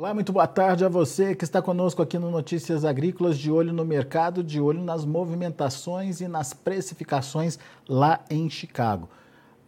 Olá, 0.00 0.14
muito 0.14 0.32
boa 0.32 0.46
tarde 0.46 0.82
a 0.82 0.88
você 0.88 1.34
que 1.34 1.44
está 1.44 1.60
conosco 1.60 2.00
aqui 2.00 2.18
no 2.18 2.30
Notícias 2.30 2.86
Agrícolas, 2.86 3.36
de 3.36 3.50
olho 3.50 3.70
no 3.70 3.84
mercado, 3.84 4.42
de 4.42 4.58
olho 4.58 4.82
nas 4.82 5.04
movimentações 5.04 6.22
e 6.22 6.26
nas 6.26 6.54
precificações 6.54 7.58
lá 7.86 8.24
em 8.30 8.48
Chicago. 8.48 9.10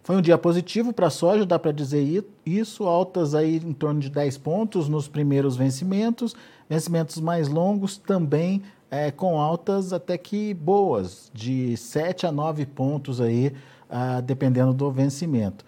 Foi 0.03 0.17
um 0.17 0.23
dia 0.23 0.39
positivo 0.39 0.91
para 0.91 1.09
a 1.09 1.11
soja, 1.11 1.45
dá 1.45 1.59
para 1.59 1.71
dizer 1.71 2.25
isso, 2.47 2.85
altas 2.85 3.35
aí 3.35 3.57
em 3.57 3.75
torno 3.75 4.01
de 4.01 4.09
10 4.09 4.39
pontos 4.39 4.89
nos 4.89 5.07
primeiros 5.07 5.55
vencimentos, 5.55 6.35
vencimentos 6.67 7.21
mais 7.21 7.49
longos 7.49 7.99
também 7.99 8.63
é, 8.91 9.11
com 9.11 9.39
altas 9.39 9.93
até 9.93 10.17
que 10.17 10.55
boas, 10.55 11.31
de 11.35 11.77
7 11.77 12.27
a 12.27 12.33
9 12.33 12.65
pontos 12.65 13.21
aí, 13.21 13.53
ah, 13.91 14.23
dependendo 14.23 14.73
do 14.73 14.91
vencimento. 14.91 15.63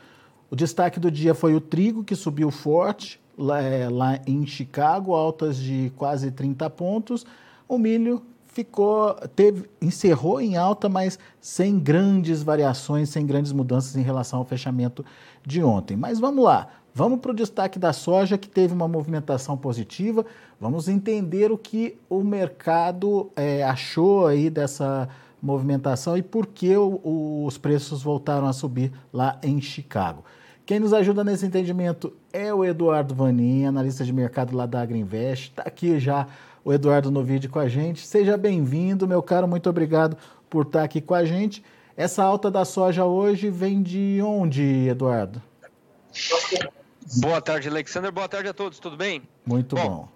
O 0.51 0.57
destaque 0.57 0.99
do 0.99 1.11
dia 1.11 1.35
foi 1.35 1.55
o 1.55 1.61
trigo, 1.61 2.03
que 2.03 2.17
subiu 2.17 2.51
forte, 2.51 3.23
lá, 3.37 3.61
é, 3.61 3.89
lá 3.89 4.19
em 4.27 4.47
Chicago, 4.47 5.15
altas 5.15 5.57
de 5.57 5.93
quase 5.97 6.31
30 6.31 6.69
pontos. 6.71 7.27
O 7.69 7.79
milho 7.79 8.23
ficou, 8.47 9.15
teve, 9.35 9.69
encerrou 9.83 10.41
em 10.41 10.57
alta, 10.57 10.89
mas 10.89 11.19
sem 11.41 11.79
grandes 11.79 12.43
variações, 12.43 13.09
sem 13.09 13.27
grandes 13.27 13.53
mudanças 13.53 13.97
em 13.97 14.03
relação 14.03 14.39
ao 14.39 14.45
fechamento 14.45 15.05
de 15.45 15.63
ontem. 15.63 15.97
Mas 15.97 16.21
vamos 16.21 16.45
lá, 16.45 16.69
vamos 16.95 17.19
para 17.19 17.33
o 17.33 17.35
destaque 17.35 17.79
da 17.79 17.93
soja, 17.93 18.39
que 18.39 18.49
teve 18.49 18.73
uma 18.73 18.87
movimentação 18.87 19.57
positiva. 19.57 20.25
Vamos 20.61 20.89
entender 20.89 21.51
o 21.51 21.59
que 21.59 21.99
o 22.09 22.23
mercado 22.23 23.31
é, 23.35 23.65
achou 23.65 24.27
aí 24.27 24.49
dessa 24.49 25.09
movimentação 25.43 26.17
e 26.17 26.23
por 26.23 26.47
que 26.47 26.75
o, 26.77 27.01
o, 27.03 27.45
os 27.47 27.59
preços 27.59 28.03
voltaram 28.03 28.47
a 28.47 28.53
subir 28.53 28.93
lá 29.13 29.39
em 29.43 29.61
Chicago. 29.61 30.25
Quem 30.65 30.81
nos 30.81 30.95
ajuda 30.95 31.23
nesse 31.23 31.45
entendimento 31.45 32.15
é 32.35 32.53
o 32.53 32.65
Eduardo 32.65 33.15
Vanin, 33.15 33.65
analista 33.65 34.05
de 34.05 34.13
mercado 34.13 34.57
lá 34.57 34.67
da 34.67 34.81
Agriinvest. 34.83 35.51
Está 35.51 35.63
aqui 35.63 36.01
já 36.01 36.27
o 36.65 36.73
Eduardo 36.73 37.09
no 37.09 37.23
vídeo 37.23 37.49
com 37.49 37.61
a 37.61 37.69
gente. 37.69 38.05
Seja 38.05 38.37
bem-vindo, 38.37 39.07
meu 39.07 39.23
caro, 39.23 39.47
muito 39.47 39.71
obrigado 39.71 40.17
por 40.51 40.67
estar 40.67 40.83
aqui 40.83 41.01
com 41.01 41.15
a 41.15 41.25
gente. 41.25 41.65
Essa 41.97 42.25
alta 42.25 42.51
da 42.51 42.65
soja 42.65 43.05
hoje 43.05 43.51
vem 43.51 43.81
de 43.81 44.21
onde, 44.21 44.89
Eduardo? 44.89 45.41
Boa 47.19 47.41
tarde, 47.41 47.69
Alexander. 47.69 48.11
Boa 48.11 48.29
tarde 48.29 48.49
a 48.49 48.53
todos, 48.53 48.81
tudo 48.81 48.97
bem? 48.97 49.23
Muito 49.47 49.77
bom. 49.77 49.89
bom. 49.89 50.09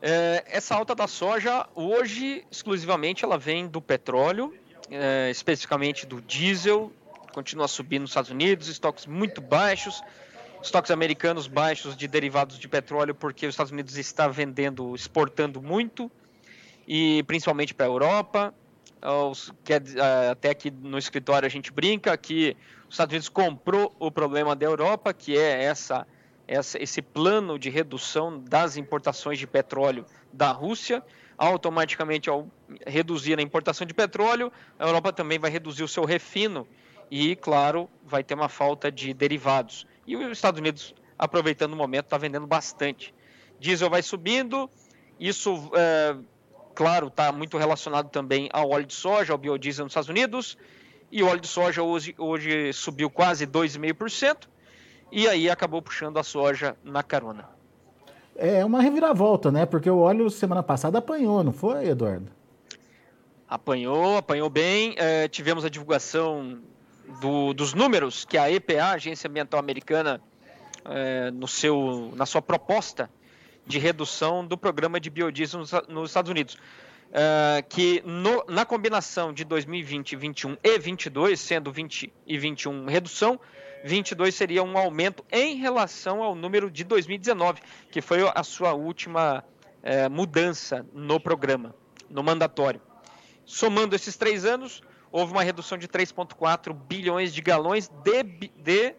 É, 0.00 0.44
essa 0.46 0.76
alta 0.76 0.94
da 0.94 1.08
soja, 1.08 1.66
hoje, 1.74 2.44
exclusivamente, 2.48 3.24
ela 3.24 3.36
vem 3.36 3.66
do 3.66 3.82
petróleo, 3.82 4.54
é, 4.88 5.28
especificamente 5.28 6.06
do 6.06 6.22
diesel 6.22 6.92
continua 7.30 7.68
subindo 7.68 8.02
nos 8.02 8.10
Estados 8.10 8.30
Unidos, 8.30 8.68
estoques 8.68 9.06
muito 9.06 9.40
baixos, 9.40 10.02
estoques 10.62 10.90
americanos 10.90 11.46
baixos 11.46 11.96
de 11.96 12.06
derivados 12.06 12.58
de 12.58 12.68
petróleo, 12.68 13.14
porque 13.14 13.46
os 13.46 13.54
Estados 13.54 13.72
Unidos 13.72 13.96
está 13.96 14.28
vendendo, 14.28 14.94
exportando 14.94 15.60
muito, 15.62 16.10
e 16.86 17.22
principalmente 17.24 17.74
para 17.74 17.86
a 17.86 17.88
Europa. 17.88 18.54
Até 20.30 20.50
aqui 20.50 20.70
no 20.70 20.98
escritório 20.98 21.46
a 21.46 21.50
gente 21.50 21.72
brinca 21.72 22.16
que 22.16 22.56
os 22.86 22.94
Estados 22.94 23.12
Unidos 23.12 23.28
comprou 23.28 23.94
o 23.98 24.10
problema 24.10 24.54
da 24.54 24.66
Europa, 24.66 25.14
que 25.14 25.38
é 25.38 25.64
essa, 25.64 26.06
essa, 26.46 26.82
esse 26.82 27.00
plano 27.00 27.58
de 27.58 27.70
redução 27.70 28.38
das 28.38 28.76
importações 28.76 29.38
de 29.38 29.46
petróleo 29.46 30.04
da 30.32 30.50
Rússia. 30.50 31.02
Automaticamente, 31.38 32.28
ao 32.28 32.46
reduzir 32.86 33.38
a 33.38 33.42
importação 33.42 33.86
de 33.86 33.94
petróleo, 33.94 34.52
a 34.78 34.84
Europa 34.84 35.10
também 35.10 35.38
vai 35.38 35.50
reduzir 35.50 35.82
o 35.82 35.88
seu 35.88 36.04
refino 36.04 36.68
e, 37.10 37.34
claro, 37.34 37.88
vai 38.04 38.22
ter 38.22 38.34
uma 38.34 38.48
falta 38.50 38.92
de 38.92 39.14
derivados. 39.14 39.86
E 40.10 40.16
os 40.16 40.32
Estados 40.32 40.58
Unidos, 40.58 40.92
aproveitando 41.16 41.72
o 41.72 41.76
momento, 41.76 42.06
está 42.06 42.18
vendendo 42.18 42.44
bastante. 42.44 43.14
Diesel 43.60 43.88
vai 43.88 44.02
subindo, 44.02 44.68
isso, 45.20 45.70
é, 45.72 46.16
claro, 46.74 47.06
está 47.06 47.30
muito 47.30 47.56
relacionado 47.56 48.08
também 48.08 48.48
ao 48.52 48.70
óleo 48.70 48.86
de 48.86 48.94
soja, 48.94 49.32
ao 49.32 49.38
biodiesel 49.38 49.84
nos 49.84 49.92
Estados 49.92 50.08
Unidos, 50.08 50.58
e 51.12 51.22
o 51.22 51.28
óleo 51.28 51.40
de 51.40 51.46
soja 51.46 51.84
hoje, 51.84 52.12
hoje 52.18 52.72
subiu 52.72 53.08
quase 53.08 53.46
2,5%, 53.46 54.48
e 55.12 55.28
aí 55.28 55.48
acabou 55.48 55.80
puxando 55.80 56.18
a 56.18 56.24
soja 56.24 56.76
na 56.82 57.04
carona. 57.04 57.48
É 58.34 58.64
uma 58.64 58.82
reviravolta, 58.82 59.52
né? 59.52 59.64
Porque 59.64 59.88
o 59.88 59.98
óleo 59.98 60.28
semana 60.28 60.60
passada 60.64 60.98
apanhou, 60.98 61.44
não 61.44 61.52
foi, 61.52 61.86
Eduardo? 61.86 62.26
Apanhou, 63.48 64.16
apanhou 64.16 64.50
bem. 64.50 64.96
É, 64.96 65.28
tivemos 65.28 65.64
a 65.64 65.68
divulgação 65.68 66.60
do, 67.20 67.52
dos 67.52 67.74
números 67.74 68.24
que 68.24 68.38
a 68.38 68.50
EPA, 68.50 68.82
a 68.82 68.90
Agência 68.92 69.28
Ambiental 69.28 69.58
Americana, 69.58 70.20
é, 70.84 71.30
no 71.30 71.48
seu, 71.48 72.12
na 72.14 72.26
sua 72.26 72.40
proposta 72.40 73.10
de 73.66 73.78
redução 73.78 74.44
do 74.46 74.56
programa 74.56 74.98
de 74.98 75.10
biodiesel 75.10 75.60
nos, 75.60 75.72
nos 75.88 76.10
Estados 76.10 76.30
Unidos. 76.30 76.56
É, 77.12 77.62
que 77.68 78.02
no, 78.04 78.44
na 78.48 78.64
combinação 78.64 79.32
de 79.32 79.44
2020, 79.44 80.14
21 80.14 80.56
e 80.62 80.78
22, 80.78 81.40
sendo 81.40 81.72
20 81.72 82.12
e 82.24 82.38
21 82.38 82.86
redução, 82.86 83.40
22 83.84 84.34
seria 84.34 84.62
um 84.62 84.78
aumento 84.78 85.24
em 85.32 85.56
relação 85.56 86.22
ao 86.22 86.34
número 86.34 86.70
de 86.70 86.84
2019, 86.84 87.60
que 87.90 88.00
foi 88.00 88.20
a 88.32 88.42
sua 88.44 88.74
última 88.74 89.44
é, 89.82 90.08
mudança 90.08 90.86
no 90.92 91.18
programa, 91.18 91.74
no 92.08 92.22
mandatório. 92.22 92.80
Somando 93.44 93.96
esses 93.96 94.16
três 94.16 94.44
anos, 94.44 94.80
houve 95.12 95.32
uma 95.32 95.42
redução 95.42 95.76
de 95.76 95.88
3,4 95.88 96.72
bilhões 96.72 97.32
de 97.32 97.40
galões 97.40 97.88
de, 97.88 98.22
de 98.22 98.94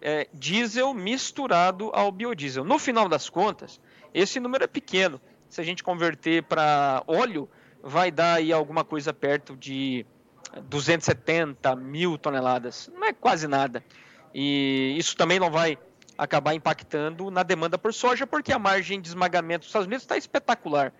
é, 0.00 0.28
diesel 0.32 0.94
misturado 0.94 1.90
ao 1.92 2.10
biodiesel. 2.10 2.64
No 2.64 2.78
final 2.78 3.08
das 3.08 3.28
contas, 3.28 3.80
esse 4.14 4.40
número 4.40 4.64
é 4.64 4.66
pequeno. 4.66 5.20
Se 5.48 5.60
a 5.60 5.64
gente 5.64 5.82
converter 5.82 6.44
para 6.44 7.02
óleo, 7.06 7.48
vai 7.82 8.10
dar 8.10 8.34
aí 8.34 8.52
alguma 8.52 8.84
coisa 8.84 9.12
perto 9.12 9.56
de 9.56 10.06
270 10.68 11.74
mil 11.76 12.16
toneladas. 12.16 12.90
Não 12.94 13.04
é 13.04 13.12
quase 13.12 13.46
nada. 13.46 13.84
E 14.34 14.94
isso 14.96 15.16
também 15.16 15.40
não 15.40 15.50
vai 15.50 15.76
acabar 16.16 16.54
impactando 16.54 17.30
na 17.30 17.42
demanda 17.42 17.78
por 17.78 17.92
soja, 17.94 18.26
porque 18.26 18.52
a 18.52 18.58
margem 18.58 19.00
de 19.00 19.08
esmagamento 19.08 19.60
dos 19.60 19.68
Estados 19.68 19.86
Unidos 19.86 20.04
está 20.04 20.16
espetacular. 20.16 20.92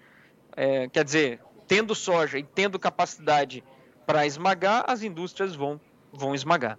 É, 0.56 0.89
quer 0.89 1.05
dizer, 1.05 1.41
tendo 1.69 1.94
soja 1.94 2.39
e 2.39 2.43
tendo 2.43 2.78
capacidade 2.78 3.62
para 4.10 4.26
esmagar, 4.26 4.84
as 4.88 5.04
indústrias 5.04 5.54
vão, 5.54 5.81
vão 6.12 6.34
esmagar. 6.34 6.76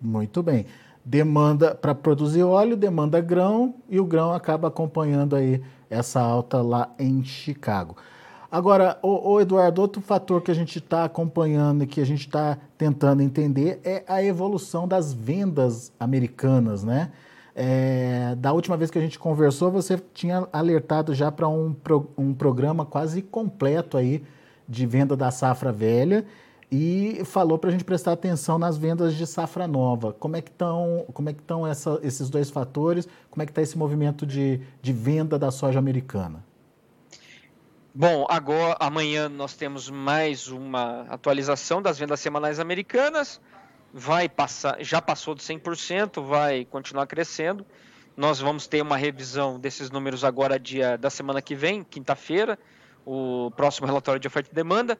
Muito 0.00 0.42
bem. 0.42 0.64
Demanda 1.04 1.74
para 1.74 1.94
produzir 1.94 2.42
óleo, 2.44 2.78
demanda 2.78 3.20
grão 3.20 3.74
e 3.90 4.00
o 4.00 4.06
grão 4.06 4.32
acaba 4.32 4.68
acompanhando 4.68 5.36
aí 5.36 5.62
essa 5.90 6.18
alta 6.18 6.62
lá 6.62 6.90
em 6.98 7.22
Chicago. 7.22 7.94
Agora, 8.50 8.98
o, 9.02 9.38
Eduardo, 9.38 9.82
outro 9.82 10.00
fator 10.00 10.40
que 10.40 10.50
a 10.50 10.54
gente 10.54 10.78
está 10.78 11.04
acompanhando 11.04 11.84
e 11.84 11.86
que 11.86 12.00
a 12.00 12.06
gente 12.06 12.20
está 12.26 12.56
tentando 12.78 13.22
entender 13.22 13.78
é 13.84 14.02
a 14.06 14.22
evolução 14.22 14.88
das 14.88 15.12
vendas 15.12 15.92
americanas, 16.00 16.82
né? 16.82 17.10
É, 17.54 18.34
da 18.38 18.50
última 18.50 18.78
vez 18.78 18.90
que 18.90 18.98
a 18.98 19.02
gente 19.02 19.18
conversou, 19.18 19.70
você 19.70 20.00
tinha 20.14 20.48
alertado 20.50 21.14
já 21.14 21.30
para 21.30 21.46
um, 21.48 21.76
um 22.16 22.32
programa 22.32 22.86
quase 22.86 23.20
completo 23.20 23.98
aí 23.98 24.22
de 24.66 24.86
venda 24.86 25.14
da 25.14 25.30
safra 25.30 25.70
velha 25.70 26.24
e 26.74 27.22
falou 27.26 27.58
para 27.58 27.68
a 27.68 27.70
gente 27.70 27.84
prestar 27.84 28.12
atenção 28.12 28.58
nas 28.58 28.78
vendas 28.78 29.14
de 29.14 29.26
safra 29.26 29.68
nova. 29.68 30.14
Como 30.14 30.36
é 30.36 30.40
que 30.40 30.48
estão, 30.48 31.04
como 31.12 31.28
é 31.28 31.34
que 31.34 31.40
estão 31.40 31.66
essa, 31.66 32.00
esses 32.02 32.30
dois 32.30 32.48
fatores? 32.48 33.06
Como 33.30 33.42
é 33.42 33.44
que 33.46 33.52
está 33.52 33.60
esse 33.60 33.76
movimento 33.76 34.24
de, 34.24 34.58
de 34.80 34.90
venda 34.90 35.38
da 35.38 35.50
soja 35.50 35.78
americana? 35.78 36.42
Bom, 37.94 38.24
agora 38.26 38.74
amanhã 38.80 39.28
nós 39.28 39.54
temos 39.54 39.90
mais 39.90 40.48
uma 40.48 41.02
atualização 41.10 41.82
das 41.82 41.98
vendas 41.98 42.20
semanais 42.20 42.58
americanas. 42.58 43.38
Vai 43.92 44.26
passar, 44.26 44.82
já 44.82 45.02
passou 45.02 45.34
de 45.34 45.42
100%, 45.42 46.26
vai 46.26 46.64
continuar 46.64 47.06
crescendo. 47.06 47.66
Nós 48.16 48.40
vamos 48.40 48.66
ter 48.66 48.80
uma 48.80 48.96
revisão 48.96 49.60
desses 49.60 49.90
números 49.90 50.24
agora 50.24 50.58
dia 50.58 50.96
da 50.96 51.10
semana 51.10 51.42
que 51.42 51.54
vem, 51.54 51.84
quinta-feira, 51.84 52.58
o 53.04 53.50
próximo 53.50 53.86
relatório 53.86 54.18
de 54.18 54.26
oferta 54.26 54.48
e 54.50 54.54
demanda. 54.54 54.98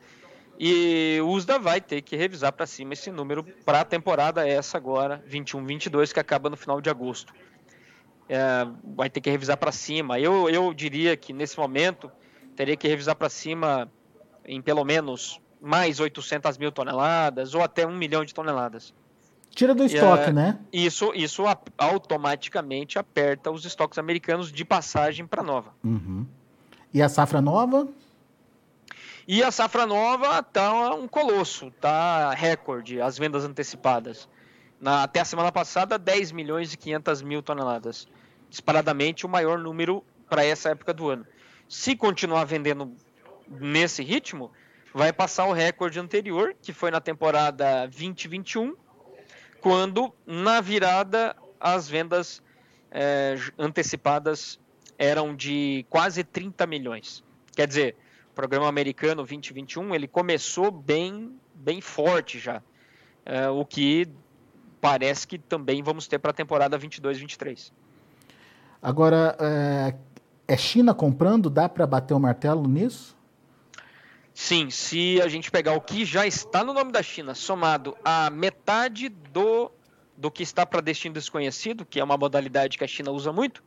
E 0.64 1.20
o 1.20 1.30
USDA 1.30 1.58
vai 1.58 1.80
ter 1.80 2.02
que 2.02 2.14
revisar 2.14 2.52
para 2.52 2.66
cima 2.66 2.92
esse 2.92 3.10
número 3.10 3.42
para 3.64 3.80
a 3.80 3.84
temporada 3.84 4.48
essa 4.48 4.76
agora, 4.76 5.20
21-22, 5.28 6.12
que 6.12 6.20
acaba 6.20 6.48
no 6.48 6.56
final 6.56 6.80
de 6.80 6.88
agosto. 6.88 7.34
É, 8.28 8.64
vai 8.94 9.10
ter 9.10 9.20
que 9.20 9.28
revisar 9.28 9.56
para 9.56 9.72
cima. 9.72 10.20
Eu, 10.20 10.48
eu 10.48 10.72
diria 10.72 11.16
que 11.16 11.32
nesse 11.32 11.58
momento 11.58 12.08
teria 12.54 12.76
que 12.76 12.86
revisar 12.86 13.16
para 13.16 13.28
cima 13.28 13.90
em 14.46 14.62
pelo 14.62 14.84
menos 14.84 15.40
mais 15.60 15.98
800 15.98 16.56
mil 16.58 16.70
toneladas 16.70 17.56
ou 17.56 17.62
até 17.64 17.84
um 17.84 17.96
milhão 17.96 18.24
de 18.24 18.32
toneladas. 18.32 18.94
Tira 19.50 19.74
do 19.74 19.82
estoque, 19.82 20.30
é, 20.30 20.32
né? 20.32 20.60
Isso, 20.72 21.12
isso 21.12 21.42
automaticamente 21.76 23.00
aperta 23.00 23.50
os 23.50 23.64
estoques 23.64 23.98
americanos 23.98 24.52
de 24.52 24.64
passagem 24.64 25.26
para 25.26 25.42
nova. 25.42 25.74
Uhum. 25.82 26.24
E 26.94 27.02
a 27.02 27.08
safra 27.08 27.40
nova? 27.40 27.88
E 29.34 29.42
a 29.42 29.50
safra 29.50 29.86
nova 29.86 30.40
está 30.40 30.94
um 30.94 31.08
colosso, 31.08 31.68
está 31.68 32.34
recorde, 32.34 33.00
as 33.00 33.16
vendas 33.16 33.46
antecipadas. 33.46 34.28
Na, 34.78 35.04
até 35.04 35.20
a 35.20 35.24
semana 35.24 35.50
passada, 35.50 35.98
10 35.98 36.32
milhões 36.32 36.74
e 36.74 36.76
500 36.76 37.22
mil 37.22 37.42
toneladas. 37.42 38.06
Disparadamente 38.50 39.24
o 39.24 39.30
maior 39.30 39.58
número 39.58 40.04
para 40.28 40.44
essa 40.44 40.68
época 40.68 40.92
do 40.92 41.08
ano. 41.08 41.26
Se 41.66 41.96
continuar 41.96 42.44
vendendo 42.44 42.94
nesse 43.48 44.02
ritmo, 44.02 44.52
vai 44.92 45.14
passar 45.14 45.46
o 45.46 45.52
recorde 45.54 45.98
anterior, 45.98 46.54
que 46.60 46.74
foi 46.74 46.90
na 46.90 47.00
temporada 47.00 47.86
2021, 47.86 48.76
quando 49.62 50.12
na 50.26 50.60
virada 50.60 51.34
as 51.58 51.88
vendas 51.88 52.42
é, 52.90 53.36
antecipadas 53.58 54.60
eram 54.98 55.34
de 55.34 55.86
quase 55.88 56.22
30 56.22 56.66
milhões. 56.66 57.24
Quer 57.56 57.66
dizer, 57.66 57.96
programa 58.34 58.68
americano 58.68 59.16
2021 59.16 59.94
ele 59.94 60.08
começou 60.08 60.70
bem, 60.70 61.34
bem 61.54 61.80
forte 61.80 62.38
já, 62.38 62.62
é, 63.24 63.48
o 63.48 63.64
que 63.64 64.08
parece 64.80 65.26
que 65.26 65.38
também 65.38 65.82
vamos 65.82 66.08
ter 66.08 66.18
para 66.18 66.30
a 66.30 66.34
temporada 66.34 66.78
22-23. 66.78 67.70
Agora, 68.82 69.36
é, 69.38 69.94
é 70.48 70.56
China 70.56 70.92
comprando? 70.92 71.48
Dá 71.48 71.68
para 71.68 71.86
bater 71.86 72.14
o 72.14 72.18
martelo 72.18 72.66
nisso? 72.66 73.16
Sim, 74.34 74.70
se 74.70 75.20
a 75.20 75.28
gente 75.28 75.50
pegar 75.50 75.74
o 75.74 75.80
que 75.80 76.04
já 76.04 76.26
está 76.26 76.64
no 76.64 76.72
nome 76.72 76.90
da 76.90 77.02
China, 77.02 77.34
somado 77.34 77.96
a 78.04 78.30
metade 78.30 79.08
do, 79.08 79.70
do 80.16 80.30
que 80.30 80.42
está 80.42 80.64
para 80.64 80.80
destino 80.80 81.14
desconhecido, 81.14 81.84
que 81.84 82.00
é 82.00 82.04
uma 82.04 82.16
modalidade 82.16 82.78
que 82.78 82.84
a 82.84 82.88
China 82.88 83.10
usa 83.10 83.30
muito, 83.32 83.62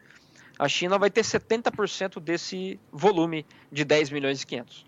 a 0.57 0.67
China 0.67 0.97
vai 0.97 1.09
ter 1.09 1.21
70% 1.21 2.19
desse 2.19 2.79
volume 2.91 3.45
de 3.71 3.83
10 3.83 4.11
milhões 4.11 4.41
e 4.41 4.47
500. 4.47 4.85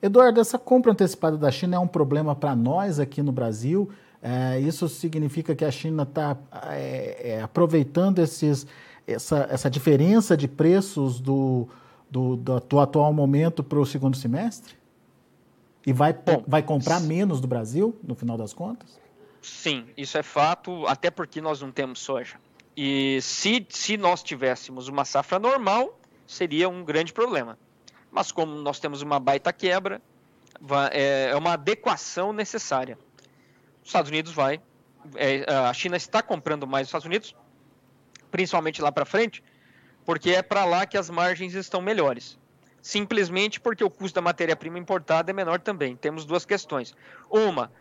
Eduardo, 0.00 0.40
essa 0.40 0.58
compra 0.58 0.92
antecipada 0.92 1.36
da 1.36 1.50
China 1.50 1.76
é 1.76 1.78
um 1.78 1.88
problema 1.88 2.34
para 2.34 2.54
nós 2.54 3.00
aqui 3.00 3.22
no 3.22 3.32
Brasil. 3.32 3.90
É, 4.22 4.58
isso 4.60 4.88
significa 4.88 5.54
que 5.54 5.64
a 5.64 5.70
China 5.70 6.02
está 6.02 6.36
é, 6.70 7.32
é, 7.32 7.42
aproveitando 7.42 8.18
esses, 8.18 8.66
essa, 9.06 9.46
essa 9.50 9.70
diferença 9.70 10.36
de 10.36 10.46
preços 10.46 11.20
do, 11.20 11.68
do, 12.10 12.36
do, 12.36 12.60
do 12.60 12.80
atual 12.80 13.12
momento 13.12 13.62
para 13.62 13.78
o 13.78 13.86
segundo 13.86 14.16
semestre? 14.16 14.74
E 15.86 15.92
vai, 15.92 16.12
Bom, 16.12 16.44
vai 16.46 16.62
comprar 16.62 17.00
menos 17.00 17.40
do 17.40 17.46
Brasil, 17.46 17.96
no 18.02 18.14
final 18.14 18.36
das 18.36 18.52
contas? 18.52 18.98
Sim, 19.40 19.86
isso 19.96 20.18
é 20.18 20.22
fato, 20.22 20.84
até 20.88 21.10
porque 21.10 21.40
nós 21.40 21.60
não 21.60 21.70
temos 21.70 22.00
soja. 22.00 22.36
E 22.76 23.20
se, 23.22 23.66
se 23.70 23.96
nós 23.96 24.22
tivéssemos 24.22 24.88
uma 24.88 25.04
safra 25.04 25.38
normal, 25.38 25.98
seria 26.26 26.68
um 26.68 26.84
grande 26.84 27.12
problema. 27.12 27.58
Mas 28.10 28.30
como 28.30 28.54
nós 28.56 28.78
temos 28.78 29.02
uma 29.02 29.18
baita 29.18 29.52
quebra, 29.52 30.00
é, 30.90 31.30
é 31.30 31.36
uma 31.36 31.54
adequação 31.54 32.32
necessária. 32.32 32.98
Os 33.82 33.88
Estados 33.88 34.10
Unidos 34.10 34.32
vai, 34.32 34.60
é, 35.14 35.44
a 35.50 35.72
China 35.72 35.96
está 35.96 36.22
comprando 36.22 36.66
mais 36.66 36.86
os 36.86 36.88
Estados 36.88 37.06
Unidos, 37.06 37.34
principalmente 38.30 38.82
lá 38.82 38.92
para 38.92 39.04
frente, 39.04 39.42
porque 40.04 40.30
é 40.30 40.42
para 40.42 40.64
lá 40.64 40.84
que 40.84 40.98
as 40.98 41.08
margens 41.08 41.54
estão 41.54 41.80
melhores 41.80 42.38
simplesmente 42.86 43.58
porque 43.58 43.82
o 43.82 43.90
custo 43.90 44.14
da 44.14 44.22
matéria-prima 44.22 44.78
importada 44.78 45.32
é 45.32 45.34
menor 45.34 45.60
também. 45.60 45.96
Temos 45.96 46.24
duas 46.24 46.46
questões. 46.46 46.94
Uma, 47.28 47.72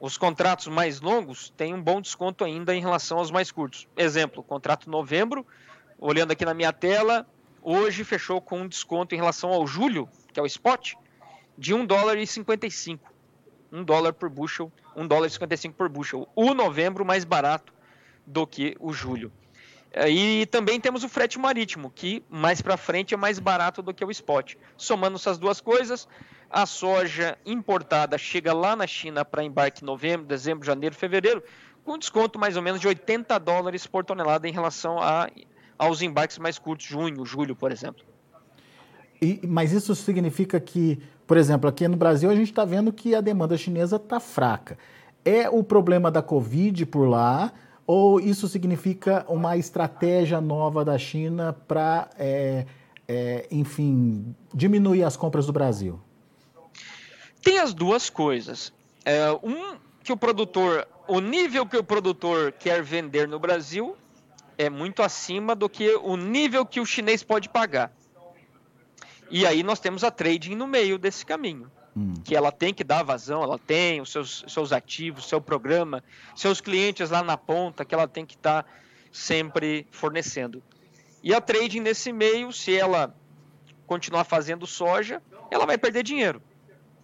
os 0.00 0.18
contratos 0.18 0.66
mais 0.68 1.00
longos 1.00 1.50
têm 1.56 1.74
um 1.74 1.82
bom 1.82 2.00
desconto 2.00 2.44
ainda 2.44 2.74
em 2.74 2.80
relação 2.80 3.18
aos 3.18 3.30
mais 3.30 3.50
curtos. 3.50 3.88
Exemplo, 3.96 4.42
contrato 4.42 4.90
novembro, 4.90 5.46
olhando 5.98 6.32
aqui 6.32 6.44
na 6.44 6.54
minha 6.54 6.72
tela, 6.72 7.26
hoje 7.62 8.04
fechou 8.04 8.40
com 8.40 8.60
um 8.60 8.68
desconto 8.68 9.14
em 9.14 9.18
relação 9.18 9.50
ao 9.50 9.66
julho, 9.66 10.08
que 10.32 10.38
é 10.38 10.42
o 10.42 10.46
spot, 10.46 10.94
de 11.56 11.72
1 11.72 11.86
dólar 11.86 12.18
e 12.18 12.26
55. 12.26 13.12
1 13.72 13.84
dólar 13.84 14.12
por 14.12 14.28
bushel, 14.28 14.70
1 14.96 15.06
dólar 15.06 15.26
e 15.26 15.30
55 15.30 15.74
por 15.74 15.88
bushel. 15.88 16.28
O 16.34 16.54
novembro 16.54 17.04
mais 17.04 17.24
barato 17.24 17.72
do 18.26 18.46
que 18.46 18.76
o 18.78 18.92
julho. 18.92 19.32
E 20.08 20.46
também 20.46 20.80
temos 20.80 21.04
o 21.04 21.08
frete 21.08 21.38
marítimo, 21.38 21.88
que 21.88 22.24
mais 22.28 22.60
para 22.60 22.76
frente 22.76 23.14
é 23.14 23.16
mais 23.16 23.38
barato 23.38 23.80
do 23.80 23.94
que 23.94 24.04
o 24.04 24.10
spot. 24.10 24.56
Somando 24.76 25.16
essas 25.16 25.38
duas 25.38 25.60
coisas, 25.60 26.08
a 26.50 26.66
soja 26.66 27.38
importada 27.46 28.18
chega 28.18 28.52
lá 28.52 28.74
na 28.74 28.88
China 28.88 29.24
para 29.24 29.44
embarque 29.44 29.84
em 29.84 29.86
novembro, 29.86 30.26
dezembro, 30.26 30.66
janeiro, 30.66 30.96
fevereiro, 30.96 31.42
com 31.84 31.96
desconto 31.96 32.38
mais 32.38 32.56
ou 32.56 32.62
menos 32.62 32.80
de 32.80 32.88
80 32.88 33.38
dólares 33.38 33.86
por 33.86 34.04
tonelada 34.04 34.48
em 34.48 34.52
relação 34.52 34.98
a, 35.00 35.28
aos 35.78 36.02
embarques 36.02 36.38
mais 36.38 36.58
curtos, 36.58 36.86
junho, 36.86 37.24
julho, 37.24 37.54
por 37.54 37.70
exemplo. 37.70 38.04
E, 39.22 39.40
mas 39.46 39.72
isso 39.72 39.94
significa 39.94 40.58
que, 40.58 41.00
por 41.26 41.36
exemplo, 41.36 41.68
aqui 41.68 41.86
no 41.86 41.96
Brasil 41.96 42.28
a 42.30 42.34
gente 42.34 42.50
está 42.50 42.64
vendo 42.64 42.92
que 42.92 43.14
a 43.14 43.20
demanda 43.20 43.56
chinesa 43.56 43.96
está 43.96 44.18
fraca. 44.18 44.76
É 45.24 45.48
o 45.48 45.62
problema 45.62 46.10
da 46.10 46.20
Covid 46.20 46.84
por 46.86 47.06
lá, 47.08 47.52
ou 47.86 48.20
isso 48.20 48.48
significa 48.48 49.24
uma 49.28 49.56
estratégia 49.56 50.40
nova 50.40 50.84
da 50.84 50.98
China 50.98 51.52
para, 51.66 52.08
é, 52.18 52.66
é, 53.06 53.46
enfim, 53.50 54.34
diminuir 54.52 55.04
as 55.04 55.16
compras 55.16 55.46
do 55.46 55.52
Brasil? 55.52 56.00
Tem 57.42 57.58
as 57.58 57.74
duas 57.74 58.08
coisas. 58.08 58.72
É, 59.04 59.30
um, 59.42 59.76
que 60.02 60.12
o 60.12 60.16
produtor, 60.16 60.88
o 61.06 61.20
nível 61.20 61.66
que 61.66 61.76
o 61.76 61.84
produtor 61.84 62.52
quer 62.52 62.82
vender 62.82 63.28
no 63.28 63.38
Brasil 63.38 63.96
é 64.56 64.70
muito 64.70 65.02
acima 65.02 65.54
do 65.54 65.68
que 65.68 65.94
o 65.96 66.16
nível 66.16 66.64
que 66.64 66.80
o 66.80 66.86
chinês 66.86 67.22
pode 67.22 67.48
pagar. 67.48 67.92
E 69.30 69.46
aí 69.46 69.62
nós 69.62 69.80
temos 69.80 70.04
a 70.04 70.10
trading 70.10 70.54
no 70.54 70.66
meio 70.66 70.98
desse 70.98 71.26
caminho 71.26 71.70
hum. 71.96 72.14
que 72.24 72.34
ela 72.34 72.52
tem 72.52 72.72
que 72.72 72.84
dar 72.84 73.02
vazão, 73.02 73.42
ela 73.42 73.58
tem 73.58 74.00
os 74.00 74.10
seus, 74.10 74.44
seus 74.48 74.72
ativos, 74.72 75.28
seu 75.28 75.40
programa, 75.40 76.02
seus 76.34 76.60
clientes 76.60 77.10
lá 77.10 77.22
na 77.22 77.36
ponta 77.36 77.84
que 77.84 77.94
ela 77.94 78.08
tem 78.08 78.24
que 78.24 78.34
estar 78.34 78.62
tá 78.62 78.70
sempre 79.12 79.86
fornecendo. 79.90 80.62
E 81.22 81.32
a 81.32 81.40
trading 81.40 81.80
nesse 81.80 82.12
meio, 82.12 82.52
se 82.52 82.76
ela 82.76 83.14
continuar 83.86 84.24
fazendo 84.24 84.66
soja, 84.66 85.22
ela 85.50 85.66
vai 85.66 85.78
perder 85.78 86.02
dinheiro. 86.02 86.42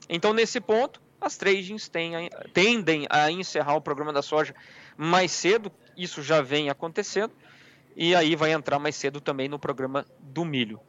Então, 0.09 0.33
nesse 0.33 0.61
ponto, 0.61 1.01
as 1.21 1.37
tradings 1.37 1.89
têm, 1.89 2.31
tendem 2.53 3.07
a 3.09 3.31
encerrar 3.31 3.77
o 3.77 3.81
programa 3.81 4.13
da 4.13 4.23
soja 4.23 4.55
mais 4.97 5.31
cedo, 5.31 5.71
isso 5.97 6.23
já 6.23 6.41
vem 6.41 6.69
acontecendo, 6.69 7.33
e 7.95 8.15
aí 8.15 8.35
vai 8.35 8.53
entrar 8.53 8.79
mais 8.79 8.97
cedo 8.97 9.21
também 9.21 9.49
no 9.49 9.59
programa 9.59 10.05
do 10.19 10.45
milho. 10.45 10.81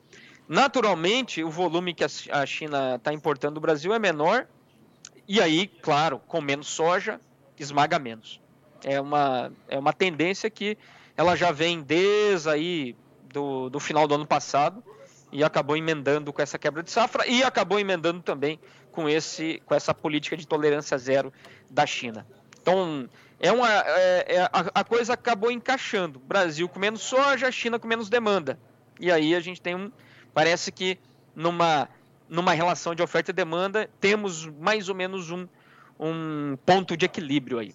Naturalmente, 0.51 1.42
o 1.45 1.50
volume 1.50 1.94
que 1.94 2.03
a 2.03 2.45
China 2.45 2.95
está 2.95 3.13
importando 3.13 3.53
do 3.53 3.62
Brasil 3.62 3.94
é 3.94 3.98
menor, 4.00 4.45
e 5.25 5.39
aí, 5.39 5.65
claro, 5.65 6.19
com 6.27 6.42
menos 6.42 6.68
soja, 6.68 7.22
esmaga 7.58 7.98
menos. 7.98 8.41
É 8.84 9.00
uma, 9.00 9.50
é 9.70 9.79
uma 9.79 9.93
tendência 9.93 10.50
que 10.50 10.77
ela 11.15 11.38
já 11.38 11.53
vem 11.53 11.81
desde 11.81 12.50
aí 12.50 12.98
do, 13.31 13.70
do 13.70 13.79
final 13.79 14.05
do 14.10 14.15
ano 14.15 14.27
passado 14.27 14.84
e 15.31 15.41
acabou 15.41 15.77
emendando 15.77 16.34
com 16.34 16.41
essa 16.41 16.60
quebra 16.60 16.84
de 16.84 16.91
safra 16.91 17.25
e 17.25 17.41
acabou 17.41 17.79
emendando 17.79 18.22
também 18.22 18.60
com, 18.91 19.08
esse, 19.08 19.63
com 19.65 19.74
essa 19.74 19.93
política 19.93 20.36
de 20.36 20.46
tolerância 20.46 20.98
zero 20.98 21.31
da 21.70 21.86
China. 21.86 22.27
Então, 22.62 23.10
é 23.39 23.53
uma, 23.53 23.70
é, 23.72 24.36
é, 24.36 24.41
a, 24.41 24.65
a 24.75 24.84
coisa 24.84 25.13
acabou 25.13 25.50
encaixando. 25.50 26.20
Brasil 26.20 26.67
com 26.67 26.77
menos 26.77 27.03
soja, 27.03 27.50
China 27.53 27.79
com 27.79 27.88
menos 27.88 28.10
demanda. 28.10 28.60
E 29.00 29.10
aí 29.10 29.34
a 29.34 29.39
gente 29.39 29.62
tem 29.62 29.75
um, 29.75 29.89
Parece 30.33 30.71
que 30.71 30.97
numa, 31.35 31.89
numa 32.29 32.53
relação 32.53 32.95
de 32.95 33.01
oferta 33.01 33.31
e 33.31 33.33
demanda 33.33 33.89
temos 34.00 34.45
mais 34.45 34.89
ou 34.89 34.95
menos 34.95 35.29
um, 35.31 35.47
um 36.00 36.57
ponto 36.65 36.95
de 36.95 37.05
equilíbrio 37.05 37.59
aí. 37.59 37.73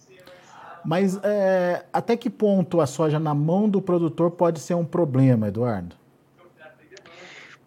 Mas 0.84 1.18
é, 1.22 1.84
até 1.92 2.16
que 2.16 2.30
ponto 2.30 2.80
a 2.80 2.86
soja 2.86 3.18
na 3.18 3.34
mão 3.34 3.68
do 3.68 3.82
produtor 3.82 4.30
pode 4.30 4.60
ser 4.60 4.75
um 4.75 4.84
problema, 4.84 5.48
Eduardo? 5.48 5.96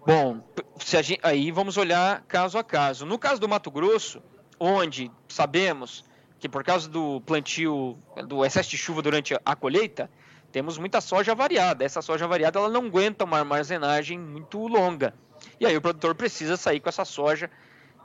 Bom, 0.06 0.40
gente, 0.84 1.20
aí 1.22 1.52
vamos 1.52 1.76
olhar 1.76 2.24
caso 2.28 2.58
a 2.58 2.64
caso. 2.64 3.06
No 3.06 3.20
caso 3.20 3.40
do 3.42 3.48
Mato 3.48 3.70
Grosso, 3.70 4.22
onde 4.60 5.12
sabemos 5.28 6.06
que 6.40 6.48
por 6.48 6.64
causa 6.64 6.90
do 6.90 7.22
plantio, 7.22 7.98
do 8.26 8.46
excesso 8.46 8.70
de 8.70 8.78
chuva 8.78 9.02
durante 9.02 9.38
a 9.46 9.56
colheita, 9.56 10.10
temos 10.52 10.78
muita 10.78 11.02
soja 11.02 11.36
variada. 11.36 11.84
Essa 11.84 12.02
soja 12.02 12.28
variada 12.28 12.60
ela 12.60 12.70
não 12.70 12.86
aguenta 12.86 13.24
uma 13.24 13.40
armazenagem 13.40 14.18
muito 14.20 14.68
longa. 14.68 15.14
E 15.60 15.66
aí 15.66 15.76
o 15.76 15.82
produtor 15.82 16.16
precisa 16.16 16.58
sair 16.58 16.80
com 16.80 16.90
essa 16.90 17.06
soja 17.06 17.50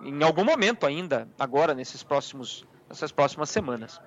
em 0.01 0.23
algum 0.23 0.45
momento 0.45 0.87
ainda, 0.87 1.29
agora 1.39 1.75
nesses 1.75 2.03
próximos, 2.03 2.67
nessas 2.89 3.11
próximas 3.13 3.51
semanas. 3.51 4.01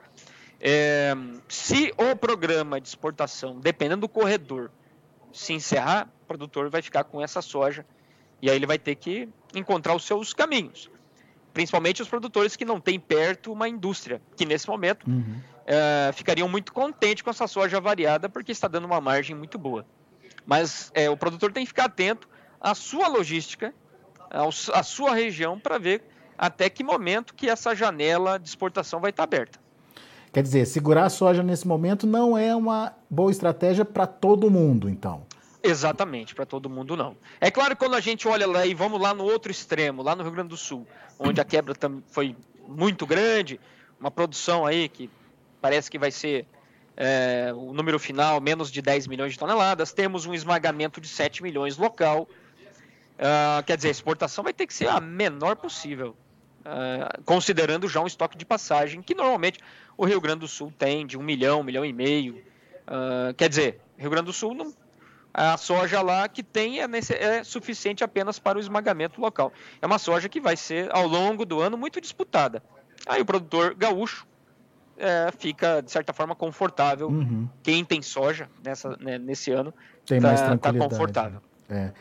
É, 0.59 1.15
se 1.47 1.93
o 1.97 2.15
programa 2.15 2.81
de 2.81 2.87
exportação, 2.87 3.59
dependendo 3.59 4.01
do 4.01 4.09
corredor, 4.09 4.71
se 5.31 5.53
encerrar, 5.53 6.09
o 6.23 6.25
produtor 6.25 6.69
vai 6.69 6.81
ficar 6.81 7.03
com 7.03 7.21
essa 7.21 7.41
soja 7.41 7.85
e 8.41 8.49
aí 8.49 8.55
ele 8.55 8.65
vai 8.65 8.77
ter 8.77 8.95
que 8.95 9.29
encontrar 9.53 9.95
os 9.95 10.03
seus 10.03 10.33
caminhos. 10.33 10.89
Principalmente 11.53 12.01
os 12.01 12.07
produtores 12.07 12.55
que 12.55 12.65
não 12.65 12.79
têm 12.79 12.99
perto 12.99 13.51
uma 13.51 13.67
indústria, 13.67 14.21
que 14.35 14.45
nesse 14.45 14.67
momento 14.67 15.09
uhum 15.09 15.41
é, 15.67 16.11
ficariam 16.13 16.47
muito 16.47 16.71
contentes 16.71 17.21
com 17.21 17.29
essa 17.29 17.45
soja 17.45 17.81
variada, 17.81 18.29
porque 18.29 18.53
está 18.53 18.69
dando 18.69 18.85
uma 18.85 19.01
margem 19.01 19.35
muito 19.35 19.59
boa. 19.59 19.85
Mas 20.45 20.89
é, 20.93 21.09
o 21.09 21.17
produtor 21.17 21.51
tem 21.51 21.65
que 21.65 21.67
ficar 21.67 21.85
atento 21.85 22.29
à 22.59 22.73
sua 22.73 23.09
logística, 23.09 23.73
à 24.73 24.81
sua 24.81 25.13
região, 25.13 25.59
para 25.59 25.77
ver 25.77 26.03
até 26.37 26.69
que 26.69 26.83
momento 26.83 27.33
que 27.33 27.49
essa 27.49 27.75
janela 27.75 28.39
de 28.39 28.47
exportação 28.47 29.01
vai 29.01 29.09
estar 29.09 29.23
aberta. 29.23 29.59
Quer 30.31 30.43
dizer, 30.43 30.65
segurar 30.65 31.05
a 31.05 31.09
soja 31.09 31.43
nesse 31.43 31.67
momento 31.67 32.07
não 32.07 32.37
é 32.37 32.55
uma 32.55 32.93
boa 33.09 33.31
estratégia 33.31 33.83
para 33.83 34.07
todo 34.07 34.49
mundo, 34.49 34.89
então. 34.89 35.25
Exatamente, 35.63 36.35
para 36.35 36.45
todo 36.45 36.69
mundo 36.69 36.95
não. 36.95 37.17
É 37.41 37.51
claro 37.51 37.75
que 37.75 37.83
quando 37.83 37.95
a 37.95 37.99
gente 37.99 38.27
olha 38.27 38.47
lá 38.47 38.65
e 38.65 38.73
vamos 38.73 39.01
lá 39.01 39.13
no 39.13 39.23
outro 39.23 39.51
extremo, 39.51 40.01
lá 40.01 40.15
no 40.15 40.23
Rio 40.23 40.31
Grande 40.31 40.49
do 40.49 40.57
Sul, 40.57 40.87
onde 41.19 41.41
a 41.41 41.45
quebra 41.45 41.73
foi 42.07 42.35
muito 42.67 43.05
grande, 43.05 43.59
uma 43.99 44.11
produção 44.11 44.65
aí 44.65 44.87
que 44.87 45.09
parece 45.61 45.89
que 45.89 45.97
vai 45.97 46.11
ser 46.11 46.45
é, 46.95 47.53
o 47.55 47.73
número 47.73 47.99
final 47.99 48.41
menos 48.41 48.71
de 48.71 48.81
10 48.81 49.07
milhões 49.07 49.33
de 49.33 49.39
toneladas, 49.39 49.93
temos 49.93 50.25
um 50.25 50.33
esmagamento 50.33 50.99
de 50.99 51.07
7 51.07 51.43
milhões 51.43 51.77
local. 51.77 52.27
Uh, 53.17 53.63
quer 53.65 53.77
dizer, 53.77 53.87
a 53.87 53.91
exportação 53.91 54.43
vai 54.43 54.53
ter 54.53 54.67
que 54.67 54.73
ser 54.73 54.87
a 54.87 54.99
menor 54.99 55.55
possível, 55.55 56.15
uh, 56.61 57.23
considerando 57.23 57.87
já 57.87 57.99
um 57.99 58.05
estoque 58.05 58.37
de 58.37 58.45
passagem 58.45 59.01
que 59.01 59.15
normalmente 59.15 59.59
o 59.97 60.05
Rio 60.05 60.21
Grande 60.21 60.41
do 60.41 60.47
Sul 60.47 60.71
tem 60.77 61.05
de 61.05 61.17
um 61.17 61.23
milhão, 61.23 61.61
um 61.61 61.63
milhão 61.63 61.83
e 61.83 61.91
meio. 61.91 62.35
Uh, 62.87 63.33
quer 63.35 63.49
dizer, 63.49 63.81
Rio 63.97 64.11
Grande 64.11 64.27
do 64.27 64.33
Sul 64.33 64.53
não, 64.53 64.71
a 65.33 65.57
soja 65.57 66.01
lá 66.01 66.27
que 66.27 66.43
tem 66.43 66.79
é, 66.79 66.87
nesse, 66.87 67.13
é, 67.13 67.43
suficiente 67.43 68.03
apenas 68.03 68.39
para 68.39 68.57
o 68.57 68.61
esmagamento 68.61 69.21
local. 69.21 69.51
É 69.81 69.85
uma 69.85 69.99
soja 69.99 70.29
que 70.29 70.39
vai 70.39 70.55
ser 70.55 70.89
ao 70.91 71.07
longo 71.07 71.45
do 71.45 71.59
ano 71.59 71.77
muito 71.77 72.01
disputada. 72.01 72.63
Aí 73.05 73.21
o 73.21 73.25
produtor 73.25 73.75
gaúcho 73.75 74.27
é, 74.97 75.29
fica, 75.37 75.81
de 75.81 75.91
certa 75.91 76.13
forma, 76.13 76.35
confortável. 76.35 77.07
Uhum. 77.07 77.47
Quem 77.63 77.85
tem 77.85 78.01
soja 78.01 78.49
nessa, 78.63 78.97
né, 78.99 79.17
nesse 79.17 79.51
ano 79.51 79.73
tem 80.05 80.19
tá, 80.19 80.27
mais 80.27 80.41
tá. 80.41 80.57
Tá 80.57 80.73
confortável. 80.73 81.39
É. 81.69 81.91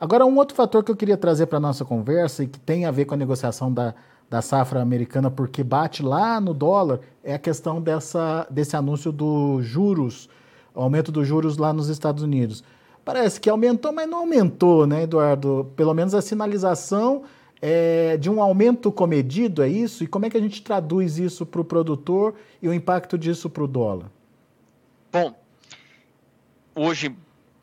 Agora, 0.00 0.24
um 0.24 0.36
outro 0.36 0.56
fator 0.56 0.82
que 0.82 0.90
eu 0.90 0.96
queria 0.96 1.16
trazer 1.16 1.46
para 1.46 1.58
a 1.58 1.60
nossa 1.60 1.84
conversa 1.84 2.42
e 2.42 2.46
que 2.46 2.58
tem 2.58 2.86
a 2.86 2.90
ver 2.90 3.04
com 3.04 3.14
a 3.14 3.16
negociação 3.16 3.72
da, 3.72 3.94
da 4.28 4.40
safra 4.40 4.80
americana, 4.80 5.30
porque 5.30 5.62
bate 5.62 6.02
lá 6.02 6.40
no 6.40 6.54
dólar, 6.54 7.00
é 7.22 7.34
a 7.34 7.38
questão 7.38 7.82
dessa, 7.82 8.46
desse 8.50 8.76
anúncio 8.76 9.12
dos 9.12 9.64
juros, 9.64 10.28
aumento 10.74 11.12
dos 11.12 11.26
juros 11.26 11.58
lá 11.58 11.72
nos 11.72 11.88
Estados 11.88 12.22
Unidos. 12.22 12.64
Parece 13.04 13.40
que 13.40 13.50
aumentou, 13.50 13.92
mas 13.92 14.08
não 14.08 14.18
aumentou, 14.18 14.86
né, 14.86 15.02
Eduardo? 15.02 15.70
Pelo 15.76 15.92
menos 15.92 16.14
a 16.14 16.22
sinalização 16.22 17.22
é, 17.60 18.16
de 18.16 18.30
um 18.30 18.42
aumento 18.42 18.90
comedido, 18.90 19.62
é 19.62 19.68
isso? 19.68 20.02
E 20.02 20.06
como 20.06 20.26
é 20.26 20.30
que 20.30 20.36
a 20.36 20.40
gente 20.40 20.62
traduz 20.62 21.18
isso 21.18 21.44
para 21.44 21.60
o 21.60 21.64
produtor 21.64 22.34
e 22.60 22.68
o 22.68 22.72
impacto 22.72 23.18
disso 23.18 23.50
para 23.50 23.62
o 23.62 23.66
dólar? 23.66 24.10
Bom, 25.12 25.34
hoje 26.74 27.14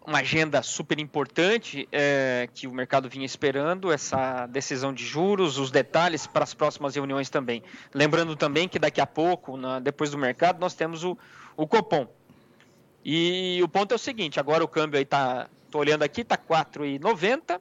uma 0.08 0.20
agenda 0.20 0.63
super 0.63 1.00
importante 1.00 1.86
é, 1.92 2.48
que 2.54 2.66
o 2.66 2.74
mercado 2.74 3.10
vinha 3.10 3.25
esperando, 3.25 3.92
essa 3.92 4.48
decisão 4.48 4.94
de 4.94 5.06
juros, 5.06 5.58
os 5.58 5.70
detalhes 5.70 6.25
para 6.25 6.46
as 6.46 6.54
próximas 6.54 6.96
reuniões 6.96 7.30
também. 7.30 7.62
Lembrando 7.94 8.34
também 8.34 8.70
que 8.70 8.80
daqui 8.80 9.01
a 9.01 9.06
pouco, 9.06 9.58
na, 9.58 9.80
depois 9.80 10.10
do 10.10 10.18
mercado, 10.18 10.62
nós 10.62 10.74
temos 10.74 11.04
o, 11.04 11.18
o 11.58 11.68
Copom. 11.68 12.08
E 13.04 13.60
o 13.62 13.68
ponto 13.68 13.92
é 13.92 13.96
o 13.96 14.00
seguinte, 14.00 14.39
agora 14.39 14.63
o 14.63 14.68
câmbio 14.68 14.98
aí 14.98 15.04
está, 15.04 15.50
estou 15.66 15.82
olhando 15.82 16.04
aqui, 16.04 16.22
está 16.22 16.38
4,90, 16.38 17.60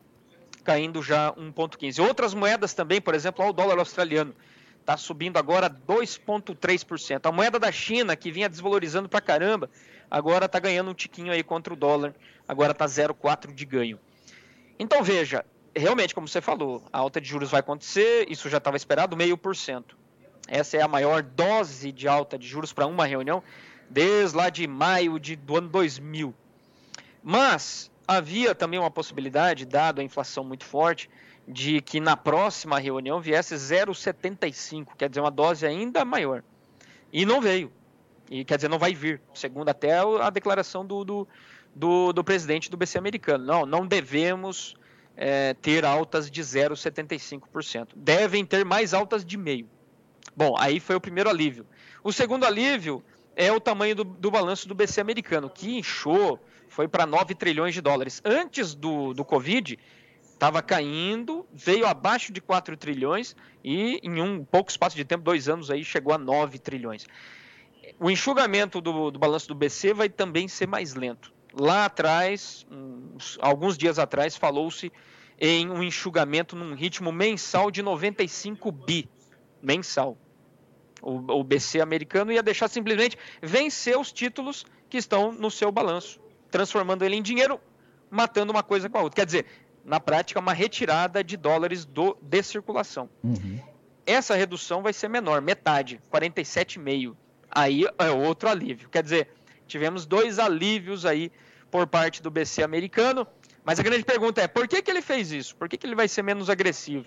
caindo 0.67 1.01
já 1.01 1.33
1,15. 1.35 2.05
Outras 2.05 2.35
moedas 2.35 2.75
também, 2.75 3.01
por 3.01 3.15
exemplo, 3.15 3.47
o 3.47 3.53
dólar 3.53 3.79
australiano 3.79 4.35
está 4.81 4.97
subindo 4.97 5.37
agora 5.37 5.71
2,3%. 5.71 7.25
A 7.25 7.31
moeda 7.33 7.57
da 7.57 7.71
China, 7.71 8.17
que 8.17 8.33
vinha 8.33 8.49
desvalorizando 8.49 9.09
para 9.09 9.21
caramba, 9.21 9.71
agora 10.11 10.47
está 10.47 10.59
ganhando 10.59 10.91
um 10.91 10.95
tiquinho 10.95 11.33
aí 11.33 11.45
contra 11.45 11.73
o 11.73 11.77
dólar, 11.77 12.13
agora 12.49 12.73
está 12.73 12.85
0,4% 12.85 13.55
de 13.55 13.65
ganho. 13.65 14.01
Então 14.77 15.05
veja, 15.05 15.45
realmente, 15.75 16.13
como 16.13 16.27
você 16.27 16.41
falou, 16.41 16.83
a 16.93 16.99
alta 16.99 17.21
de 17.21 17.29
juros 17.29 17.51
vai 17.51 17.61
acontecer, 17.61 18.27
isso 18.29 18.49
já 18.49 18.59
estava 18.59 18.77
esperado, 18.77 19.17
meio 19.17 19.39
por 19.39 19.55
cento. 19.55 19.97
Essa 20.49 20.77
é 20.77 20.83
a 20.83 20.89
maior 20.89 21.23
dose 21.23 21.93
de 21.93 22.09
alta 22.09 22.37
de 22.37 22.47
juros 22.47 22.73
para 22.73 22.87
uma 22.87 23.07
reunião 23.07 23.41
desde 23.89 24.37
lá 24.37 24.51
de 24.51 24.67
maio 24.67 25.21
de, 25.21 25.37
do 25.37 25.57
ano 25.57 25.69
2000. 25.69 26.35
Mas 27.23 27.91
havia 28.07 28.55
também 28.55 28.79
uma 28.79 28.91
possibilidade, 28.91 29.65
dado 29.65 30.01
a 30.01 30.05
inflação 30.05 30.45
muito 30.45 30.65
forte, 30.65 31.11
de 31.47 31.81
que 31.81 32.01
na 32.01 32.17
próxima 32.17 32.79
reunião 32.79 33.21
viesse 33.21 33.55
0,75, 33.55 34.97
quer 34.97 35.09
dizer, 35.09 35.21
uma 35.21 35.31
dose 35.31 35.67
ainda 35.67 36.05
maior. 36.05 36.43
E 37.13 37.25
não 37.25 37.41
veio. 37.41 37.73
E 38.31 38.45
quer 38.45 38.57
dizer, 38.57 38.69
não 38.69 38.79
vai 38.79 38.95
vir, 38.95 39.21
segundo 39.33 39.69
até 39.69 39.99
a 39.99 40.31
declaração 40.31 40.85
do, 40.85 41.05
do, 41.05 41.29
do, 41.75 42.13
do 42.13 42.25
presidente 42.25 42.71
do 42.71 42.77
BC 42.77 42.99
americano. 42.99 43.45
Não, 43.45 43.65
não 43.65 43.87
devemos 43.87 44.77
é, 45.17 45.55
ter 45.55 45.85
altas 45.85 46.31
de 46.31 46.43
0,75%. 46.43 47.89
Devem 47.95 48.45
ter 48.45 48.65
mais 48.65 48.93
altas 48.93 49.25
de 49.25 49.37
meio. 49.37 49.69
Bom, 50.37 50.57
aí 50.59 50.81
foi 50.81 50.97
o 50.97 51.01
primeiro 51.01 51.31
alívio. 51.31 51.65
O 52.03 52.13
segundo 52.13 52.45
alívio 52.45 53.03
é 53.37 53.53
o 53.53 53.61
tamanho 53.61 53.95
do, 53.95 54.05
do 54.05 54.31
balanço 54.31 54.67
do 54.67 54.75
BC 54.75 55.01
americano, 55.01 55.49
que 55.49 55.79
inchou 55.79 56.41
foi 56.69 56.89
para 56.89 57.07
9 57.07 57.35
trilhões 57.35 57.75
de 57.75 57.81
dólares. 57.81 58.21
Antes 58.25 58.75
do, 58.75 59.15
do 59.15 59.25
Covid, 59.25 59.79
estava 60.37 60.63
caindo, 60.63 61.47
veio 61.53 61.87
abaixo 61.87 62.33
de 62.33 62.41
4 62.41 62.77
trilhões 62.77 63.35
e 63.65 63.99
em 64.03 64.21
um 64.21 64.45
pouco 64.45 64.71
espaço 64.71 64.95
de 64.95 65.05
tempo, 65.05 65.25
dois 65.25 65.49
anos 65.49 65.71
aí, 65.71 65.85
chegou 65.85 66.13
a 66.13 66.19
9 66.19 66.59
trilhões. 66.59 67.07
O 67.99 68.11
enxugamento 68.11 68.81
do, 68.81 69.11
do 69.11 69.19
balanço 69.19 69.49
do 69.49 69.55
BC 69.55 69.95
vai 69.95 70.09
também 70.09 70.47
ser 70.49 70.67
mais 70.67 70.95
lento. 70.95 71.33
Lá 71.59 71.87
atrás, 71.87 72.67
uns, 72.71 73.39
alguns 73.41 73.79
dias 73.79 73.99
atrás, 73.99 74.37
falou-se 74.37 74.93
em 75.41 75.71
um 75.71 75.83
enxugamento 75.83 76.55
num 76.55 76.75
ritmo 76.75 77.11
mensal 77.11 77.71
de 77.71 77.83
95 77.83 78.71
bi 78.71 79.09
mensal. 79.63 80.19
O, 81.01 81.41
o 81.41 81.45
BC 81.45 81.81
americano 81.81 82.33
ia 82.33 82.43
deixar 82.43 82.69
simplesmente 82.69 83.17
vencer 83.41 83.99
os 83.99 84.13
títulos 84.13 84.67
que 84.91 84.99
estão 84.99 85.33
no 85.33 85.51
seu 85.51 85.73
balanço 85.73 86.21
transformando 86.57 87.05
ele 87.05 87.17
em 87.17 87.23
dinheiro, 87.23 87.61
matando 88.11 88.51
uma 88.51 88.63
coisa 88.63 88.89
com 88.89 88.97
a 88.97 89.03
outra. 89.03 89.17
Quer 89.17 89.27
dizer, 89.27 89.47
na 89.85 90.01
prática, 90.01 90.41
uma 90.41 90.55
retirada 90.55 91.23
de 91.23 91.37
dólares 91.37 91.85
do, 91.85 92.17
de 92.23 92.43
circulação. 92.43 93.11
Uhum. 93.23 93.61
Essa 94.07 94.35
redução 94.35 94.83
vai 94.83 94.95
ser 94.95 95.09
menor, 95.09 95.43
metade, 95.43 96.01
47,5. 96.11 97.15
Aí 97.51 97.85
é 97.99 98.11
outro 98.11 98.49
alívio. 98.49 98.89
Quer 98.89 99.03
dizer, 99.03 99.29
tivemos 99.67 100.07
dois 100.07 100.39
alívios 100.39 101.05
aí 101.05 101.31
por 101.71 101.87
parte 101.87 102.23
do 102.23 102.31
BC 102.31 102.63
americano. 102.63 103.27
Mas 103.63 103.79
a 103.79 103.83
grande 103.83 104.05
pergunta 104.05 104.41
é, 104.41 104.49
por 104.49 104.67
que, 104.67 104.81
que 104.81 104.91
ele 104.91 105.03
fez 105.03 105.31
isso? 105.31 105.55
Por 105.57 105.69
que, 105.69 105.77
que 105.77 105.87
ele 105.87 105.95
vai 105.95 106.09
ser 106.09 106.23
menos 106.23 106.49
agressivo? 106.49 107.07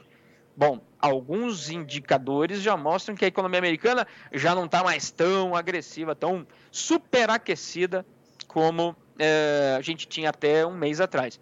Bom, 0.56 0.80
alguns 1.00 1.70
indicadores 1.72 2.62
já 2.62 2.78
mostram 2.78 3.16
que 3.16 3.26
a 3.26 3.28
economia 3.28 3.60
americana 3.60 4.06
já 4.32 4.54
não 4.54 4.66
está 4.66 4.84
mais 4.84 5.10
tão 5.10 5.56
agressiva, 5.56 6.14
tão 6.14 6.46
superaquecida 6.70 8.06
como 8.46 8.96
é, 9.20 9.76
a 9.78 9.82
gente 9.82 10.08
tinha 10.08 10.30
até 10.30 10.66
um 10.66 10.76
mês 10.76 11.02
atrás. 11.02 11.40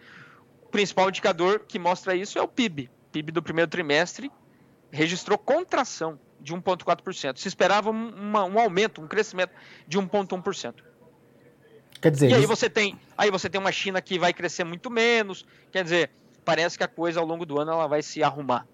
O 0.64 0.70
principal 0.70 1.08
indicador 1.08 1.62
que 1.68 1.80
mostra 1.80 2.16
isso 2.16 2.38
é 2.38 2.42
o 2.42 2.48
PIB. 2.48 2.90
PIB 3.12 3.32
do 3.32 3.42
primeiro 3.42 3.70
trimestre 3.70 4.32
registrou 4.92 5.38
contração 5.38 6.20
de 6.42 6.54
1,4%. 6.54 7.38
Se 7.38 7.48
esperava 7.48 7.90
uma, 7.90 8.44
um 8.46 8.60
aumento, 8.60 9.02
um 9.02 9.08
crescimento 9.08 9.52
de 9.88 9.98
1,1%. 9.98 10.74
Quer 12.02 12.12
dizer, 12.12 12.30
e 12.30 12.34
aí 12.34 12.46
você 12.46 12.70
tem, 12.70 13.00
aí 13.18 13.32
você 13.32 13.50
tem 13.50 13.60
uma 13.60 13.72
China 13.72 14.02
que 14.02 14.20
vai 14.20 14.34
crescer 14.34 14.64
muito 14.64 14.90
menos. 14.90 15.46
Quer 15.72 15.84
dizer, 15.84 16.12
parece 16.46 16.78
que 16.78 16.84
a 16.84 16.88
coisa 16.88 17.20
ao 17.20 17.26
longo 17.26 17.46
do 17.46 17.60
ano 17.60 17.72
ela 17.72 17.88
vai 17.88 18.02
se 18.02 18.22
arrumar. 18.22 18.68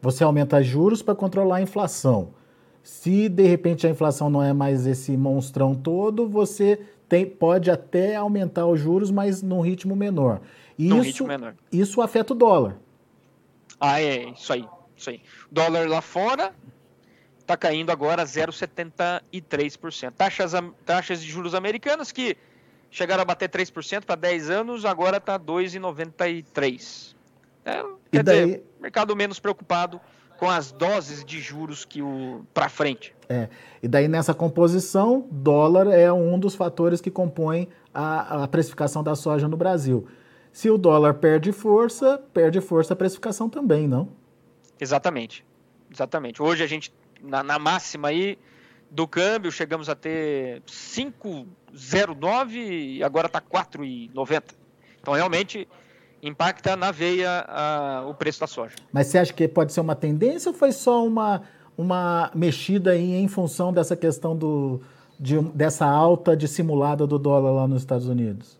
Você 0.00 0.24
aumenta 0.24 0.62
juros 0.62 1.02
para 1.02 1.14
controlar 1.14 1.56
a 1.56 1.62
inflação. 1.62 2.32
Se 2.82 3.28
de 3.28 3.46
repente 3.46 3.86
a 3.86 3.90
inflação 3.90 4.30
não 4.30 4.42
é 4.42 4.54
mais 4.54 4.86
esse 4.86 5.14
monstrão 5.14 5.74
todo, 5.74 6.26
você 6.26 6.80
tem, 7.10 7.26
pode 7.26 7.70
até 7.72 8.14
aumentar 8.14 8.64
os 8.66 8.80
juros, 8.80 9.10
mas 9.10 9.42
num 9.42 9.60
ritmo 9.60 9.96
menor. 9.96 10.40
E 10.78 10.88
num 10.88 10.98
isso, 10.98 11.04
ritmo 11.06 11.26
menor. 11.26 11.56
Isso 11.72 12.00
afeta 12.00 12.32
o 12.32 12.36
dólar. 12.36 12.76
Ah, 13.80 14.00
é, 14.00 14.30
isso 14.30 14.52
aí. 14.52 14.64
Isso 14.96 15.10
aí. 15.10 15.20
Dólar 15.50 15.88
lá 15.88 16.00
fora 16.00 16.54
está 17.40 17.56
caindo 17.56 17.90
agora 17.90 18.22
0,73%. 18.22 20.12
Taxas, 20.12 20.52
taxas 20.86 21.20
de 21.20 21.28
juros 21.28 21.52
americanas 21.52 22.12
que 22.12 22.36
chegaram 22.92 23.22
a 23.22 23.24
bater 23.24 23.48
3% 23.48 24.04
para 24.04 24.14
10 24.14 24.48
anos, 24.48 24.84
agora 24.84 25.16
está 25.16 25.36
2,93%. 25.36 27.16
É, 27.64 27.82
quer 28.12 28.22
daí... 28.22 28.44
dizer, 28.46 28.64
mercado 28.80 29.16
menos 29.16 29.40
preocupado 29.40 30.00
com 30.40 30.48
as 30.48 30.72
doses 30.72 31.22
de 31.22 31.38
juros 31.38 31.84
que 31.84 32.00
o 32.00 32.46
para 32.54 32.70
frente. 32.70 33.14
É. 33.28 33.50
E 33.82 33.86
daí 33.86 34.08
nessa 34.08 34.32
composição, 34.32 35.28
dólar 35.30 35.88
é 35.88 36.10
um 36.10 36.38
dos 36.38 36.54
fatores 36.54 37.02
que 37.02 37.10
compõem 37.10 37.68
a, 37.92 38.44
a 38.44 38.48
precificação 38.48 39.04
da 39.04 39.14
soja 39.14 39.46
no 39.46 39.58
Brasil. 39.58 40.08
Se 40.50 40.70
o 40.70 40.78
dólar 40.78 41.12
perde 41.14 41.52
força, 41.52 42.16
perde 42.32 42.58
força 42.62 42.94
a 42.94 42.96
precificação 42.96 43.50
também, 43.50 43.86
não? 43.86 44.08
Exatamente. 44.80 45.44
Exatamente. 45.92 46.42
Hoje 46.42 46.64
a 46.64 46.66
gente, 46.66 46.90
na, 47.22 47.42
na 47.42 47.58
máxima 47.58 48.08
aí 48.08 48.38
do 48.90 49.06
câmbio, 49.06 49.52
chegamos 49.52 49.90
a 49.90 49.94
ter 49.94 50.62
5,09 50.62 52.54
e 52.54 53.04
agora 53.04 53.26
está 53.26 53.42
4,90. 53.42 54.42
Então 55.02 55.12
realmente 55.12 55.68
impacta 56.22 56.76
na 56.76 56.90
veia 56.90 57.44
a, 57.48 58.04
o 58.06 58.14
preço 58.14 58.40
da 58.40 58.46
soja. 58.46 58.74
Mas 58.92 59.06
você 59.06 59.18
acha 59.18 59.32
que 59.32 59.46
pode 59.48 59.72
ser 59.72 59.80
uma 59.80 59.94
tendência 59.94 60.50
ou 60.50 60.54
foi 60.54 60.72
só 60.72 61.04
uma, 61.04 61.42
uma 61.76 62.30
mexida 62.34 62.92
aí 62.92 63.14
em 63.14 63.28
função 63.28 63.72
dessa 63.72 63.96
questão 63.96 64.36
do, 64.36 64.80
de, 65.18 65.40
dessa 65.54 65.86
alta 65.86 66.36
dissimulada 66.36 67.06
do 67.06 67.18
dólar 67.18 67.52
lá 67.52 67.68
nos 67.68 67.82
Estados 67.82 68.06
Unidos? 68.06 68.58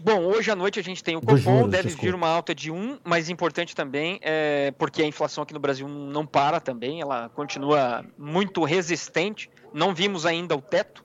Bom, 0.00 0.20
hoje 0.26 0.50
à 0.50 0.54
noite 0.54 0.78
a 0.78 0.82
gente 0.82 1.02
tem 1.02 1.16
o 1.16 1.20
Copom, 1.20 1.36
juros, 1.36 1.70
deve 1.70 1.88
desculpa. 1.88 2.06
vir 2.06 2.14
uma 2.14 2.28
alta 2.28 2.54
de 2.54 2.70
1, 2.70 2.98
mas 3.02 3.28
importante 3.28 3.74
também, 3.74 4.20
é, 4.22 4.70
porque 4.78 5.02
a 5.02 5.06
inflação 5.06 5.42
aqui 5.42 5.52
no 5.52 5.58
Brasil 5.58 5.88
não 5.88 6.24
para 6.24 6.60
também, 6.60 7.00
ela 7.00 7.28
continua 7.30 8.04
muito 8.16 8.62
resistente, 8.62 9.50
não 9.74 9.92
vimos 9.92 10.24
ainda 10.24 10.54
o 10.54 10.62
teto, 10.62 11.04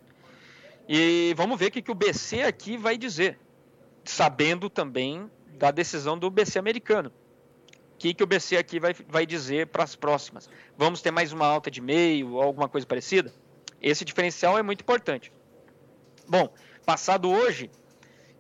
e 0.88 1.34
vamos 1.36 1.58
ver 1.58 1.68
o 1.68 1.72
que, 1.72 1.82
que 1.82 1.92
o 1.92 1.96
BC 1.96 2.44
aqui 2.44 2.78
vai 2.78 2.96
dizer, 2.96 3.40
sabendo 4.04 4.70
também 4.70 5.28
da 5.58 5.72
decisão 5.72 6.18
do 6.18 6.30
BC 6.30 6.60
americano. 6.60 7.12
O 7.94 7.98
que, 7.98 8.14
que 8.14 8.24
o 8.24 8.28
BC 8.28 8.58
aqui 8.58 8.80
vai, 8.80 8.94
vai 9.08 9.26
dizer 9.26 9.68
para 9.68 9.84
as 9.84 9.96
próximas? 9.96 10.50
Vamos 10.78 11.02
ter 11.02 11.12
mais 11.12 11.32
uma 11.32 11.46
alta 11.46 11.72
de 11.72 11.80
meio 11.80 12.34
ou 12.34 12.42
alguma 12.42 12.68
coisa 12.68 12.86
parecida? 12.86 13.34
Esse 13.82 14.04
diferencial 14.04 14.58
é 14.58 14.64
muito 14.64 14.82
importante. 14.82 15.32
Bom, 16.28 16.54
passado 16.86 17.30
hoje, 17.30 17.70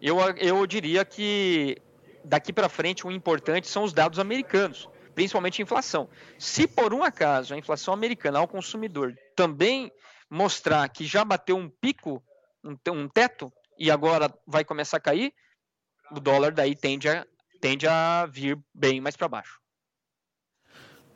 eu, 0.01 0.19
eu 0.37 0.65
diria 0.65 1.05
que 1.05 1.77
daqui 2.23 2.51
para 2.51 2.69
frente 2.69 3.05
o 3.05 3.11
importante 3.11 3.67
são 3.67 3.83
os 3.83 3.93
dados 3.93 4.19
americanos, 4.19 4.89
principalmente 5.13 5.61
a 5.61 5.63
inflação. 5.63 6.09
Se 6.37 6.67
por 6.67 6.93
um 6.93 7.03
acaso 7.03 7.53
a 7.53 7.57
inflação 7.57 7.93
americana 7.93 8.39
ao 8.39 8.47
consumidor 8.47 9.15
também 9.35 9.91
mostrar 10.29 10.87
que 10.89 11.05
já 11.05 11.23
bateu 11.23 11.55
um 11.55 11.69
pico, 11.69 12.23
um, 12.63 12.75
um 12.91 13.07
teto, 13.07 13.51
e 13.77 13.91
agora 13.91 14.33
vai 14.47 14.63
começar 14.63 14.97
a 14.97 15.01
cair, 15.01 15.33
o 16.11 16.19
dólar 16.19 16.51
daí 16.51 16.75
tende 16.75 17.09
a, 17.09 17.25
tende 17.59 17.87
a 17.87 18.25
vir 18.25 18.57
bem 18.73 18.99
mais 19.01 19.15
para 19.15 19.27
baixo. 19.27 19.63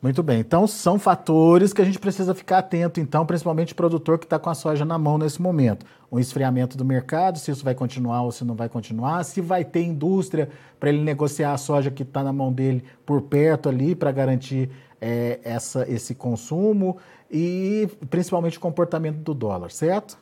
Muito 0.00 0.22
bem, 0.22 0.38
então 0.38 0.64
são 0.64 0.96
fatores 0.96 1.72
que 1.72 1.82
a 1.82 1.84
gente 1.84 1.98
precisa 1.98 2.32
ficar 2.32 2.58
atento, 2.58 3.00
então, 3.00 3.26
principalmente 3.26 3.72
o 3.72 3.76
produtor 3.76 4.16
que 4.16 4.26
está 4.26 4.38
com 4.38 4.48
a 4.48 4.54
soja 4.54 4.84
na 4.84 4.96
mão 4.96 5.18
nesse 5.18 5.42
momento. 5.42 5.84
O 6.08 6.20
esfriamento 6.20 6.76
do 6.76 6.84
mercado, 6.84 7.36
se 7.36 7.50
isso 7.50 7.64
vai 7.64 7.74
continuar 7.74 8.22
ou 8.22 8.30
se 8.30 8.44
não 8.44 8.54
vai 8.54 8.68
continuar, 8.68 9.24
se 9.24 9.40
vai 9.40 9.64
ter 9.64 9.82
indústria 9.82 10.50
para 10.78 10.88
ele 10.90 11.02
negociar 11.02 11.52
a 11.52 11.58
soja 11.58 11.90
que 11.90 12.04
está 12.04 12.22
na 12.22 12.32
mão 12.32 12.52
dele 12.52 12.84
por 13.04 13.22
perto 13.22 13.68
ali 13.68 13.96
para 13.96 14.12
garantir 14.12 14.70
é, 15.00 15.40
essa, 15.42 15.84
esse 15.90 16.14
consumo 16.14 16.98
e 17.28 17.88
principalmente 18.08 18.56
o 18.56 18.60
comportamento 18.60 19.18
do 19.18 19.34
dólar, 19.34 19.72
certo? 19.72 20.16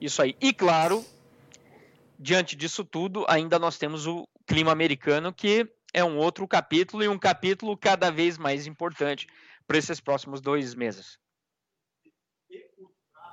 Isso 0.00 0.22
aí. 0.22 0.34
E 0.40 0.50
claro, 0.52 1.04
diante 2.24 2.56
disso 2.56 2.82
tudo, 2.82 3.26
ainda 3.28 3.58
nós 3.58 3.76
temos 3.76 4.06
o 4.06 4.26
clima 4.46 4.72
americano 4.72 5.30
que 5.30 5.70
é 5.92 6.02
um 6.02 6.16
outro 6.16 6.48
capítulo 6.48 7.04
e 7.04 7.08
um 7.08 7.18
capítulo 7.18 7.76
cada 7.76 8.10
vez 8.10 8.38
mais 8.38 8.66
importante 8.66 9.26
para 9.66 9.76
esses 9.76 10.00
próximos 10.00 10.40
dois 10.40 10.74
meses. 10.74 11.18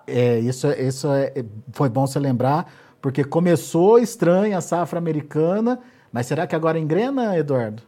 É, 0.05 0.39
isso, 0.39 0.67
isso 0.71 1.09
é, 1.09 1.33
foi 1.71 1.87
bom 1.87 2.05
você 2.05 2.19
lembrar, 2.19 2.69
porque 3.01 3.23
começou 3.23 3.97
estranha 3.97 4.57
a 4.57 4.61
safra 4.61 4.99
americana, 4.99 5.81
mas 6.11 6.25
será 6.25 6.45
que 6.45 6.55
agora 6.55 6.77
engrena, 6.77 7.37
Eduardo? 7.37 7.81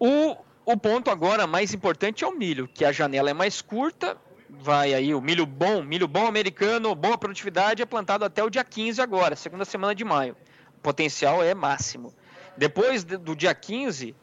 O, 0.00 0.34
o 0.64 0.76
ponto 0.78 1.10
agora 1.10 1.46
mais 1.46 1.74
importante 1.74 2.24
é 2.24 2.26
o 2.26 2.34
milho, 2.34 2.66
que 2.66 2.86
a 2.86 2.90
janela 2.90 3.28
é 3.28 3.34
mais 3.34 3.60
curta, 3.60 4.16
vai 4.60 4.92
aí 4.92 5.14
o 5.14 5.20
milho 5.20 5.46
bom, 5.46 5.82
milho 5.82 6.06
bom 6.06 6.26
americano, 6.26 6.94
boa 6.94 7.16
produtividade, 7.16 7.82
é 7.82 7.86
plantado 7.86 8.24
até 8.24 8.42
o 8.44 8.50
dia 8.50 8.62
15 8.62 9.00
agora, 9.00 9.34
segunda 9.34 9.64
semana 9.64 9.94
de 9.94 10.04
maio. 10.04 10.36
O 10.76 10.80
potencial 10.80 11.42
é 11.42 11.54
máximo. 11.54 12.14
Depois 12.56 13.02
do 13.04 13.34
dia 13.34 13.54
15, 13.54 14.14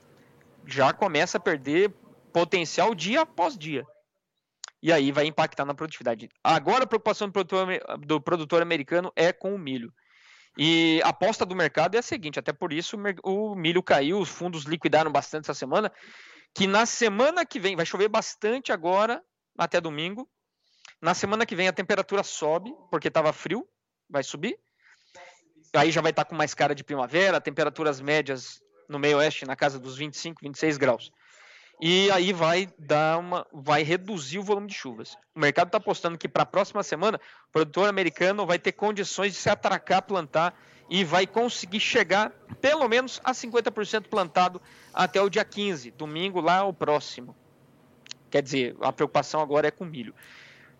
já 0.65 0.93
começa 0.93 1.37
a 1.37 1.41
perder 1.41 1.93
potencial 2.31 2.93
dia 2.93 3.21
após 3.21 3.57
dia. 3.57 3.85
E 4.81 4.93
aí 4.93 5.11
vai 5.11 5.25
impactar 5.25 5.65
na 5.65 5.73
produtividade. 5.73 6.29
Agora 6.43 6.83
a 6.83 6.87
preocupação 6.87 7.27
do 7.27 7.33
produtor, 7.33 7.67
do 7.99 8.21
produtor 8.21 8.61
americano 8.61 9.11
é 9.15 9.33
com 9.33 9.53
o 9.53 9.59
milho. 9.59 9.91
E 10.57 11.01
a 11.03 11.09
aposta 11.09 11.45
do 11.45 11.55
mercado 11.55 11.95
é 11.95 11.99
a 11.99 12.03
seguinte: 12.03 12.39
até 12.39 12.53
por 12.53 12.71
isso 12.71 12.97
o 13.23 13.55
milho 13.55 13.83
caiu, 13.83 14.19
os 14.19 14.29
fundos 14.29 14.63
liquidaram 14.63 15.11
bastante 15.11 15.45
essa 15.45 15.53
semana. 15.53 15.91
Que 16.53 16.65
na 16.65 16.85
semana 16.85 17.45
que 17.45 17.59
vem, 17.59 17.75
vai 17.75 17.85
chover 17.85 18.07
bastante 18.07 18.71
agora, 18.71 19.21
até 19.65 19.79
domingo. 19.79 20.27
Na 21.01 21.13
semana 21.13 21.45
que 21.45 21.55
vem 21.55 21.67
a 21.67 21.73
temperatura 21.73 22.23
sobe, 22.23 22.73
porque 22.89 23.07
estava 23.07 23.31
frio, 23.31 23.67
vai 24.09 24.23
subir 24.23 24.57
aí 25.73 25.91
já 25.91 26.01
vai 26.01 26.11
estar 26.11 26.25
com 26.25 26.35
mais 26.35 26.53
cara 26.53 26.73
de 26.73 26.83
primavera, 26.83 27.39
temperaturas 27.39 28.01
médias 28.01 28.61
no 28.87 28.97
meio 28.97 29.17
oeste 29.17 29.45
na 29.45 29.55
casa 29.55 29.79
dos 29.79 29.97
25, 29.97 30.41
26 30.41 30.77
graus. 30.77 31.11
E 31.81 32.11
aí 32.11 32.33
vai 32.33 32.67
dar 32.77 33.19
uma, 33.19 33.47
vai 33.53 33.83
reduzir 33.83 34.39
o 34.39 34.43
volume 34.43 34.67
de 34.67 34.73
chuvas. 34.73 35.15
O 35.33 35.39
mercado 35.39 35.67
está 35.67 35.77
apostando 35.77 36.17
que 36.17 36.27
para 36.27 36.43
a 36.43 36.45
próxima 36.45 36.83
semana 36.83 37.19
o 37.47 37.51
produtor 37.51 37.87
americano 37.87 38.45
vai 38.45 38.59
ter 38.59 38.73
condições 38.73 39.33
de 39.33 39.39
se 39.39 39.49
atracar, 39.49 40.01
plantar 40.01 40.59
e 40.89 41.05
vai 41.05 41.25
conseguir 41.25 41.79
chegar 41.79 42.31
pelo 42.59 42.87
menos 42.89 43.21
a 43.23 43.31
50% 43.31 44.07
plantado 44.09 44.61
até 44.93 45.21
o 45.21 45.29
dia 45.29 45.45
15, 45.45 45.91
domingo 45.91 46.41
lá 46.41 46.65
o 46.65 46.73
próximo. 46.73 47.35
Quer 48.29 48.41
dizer, 48.41 48.75
a 48.81 48.91
preocupação 48.91 49.41
agora 49.41 49.67
é 49.67 49.71
com 49.71 49.85
milho. 49.85 50.13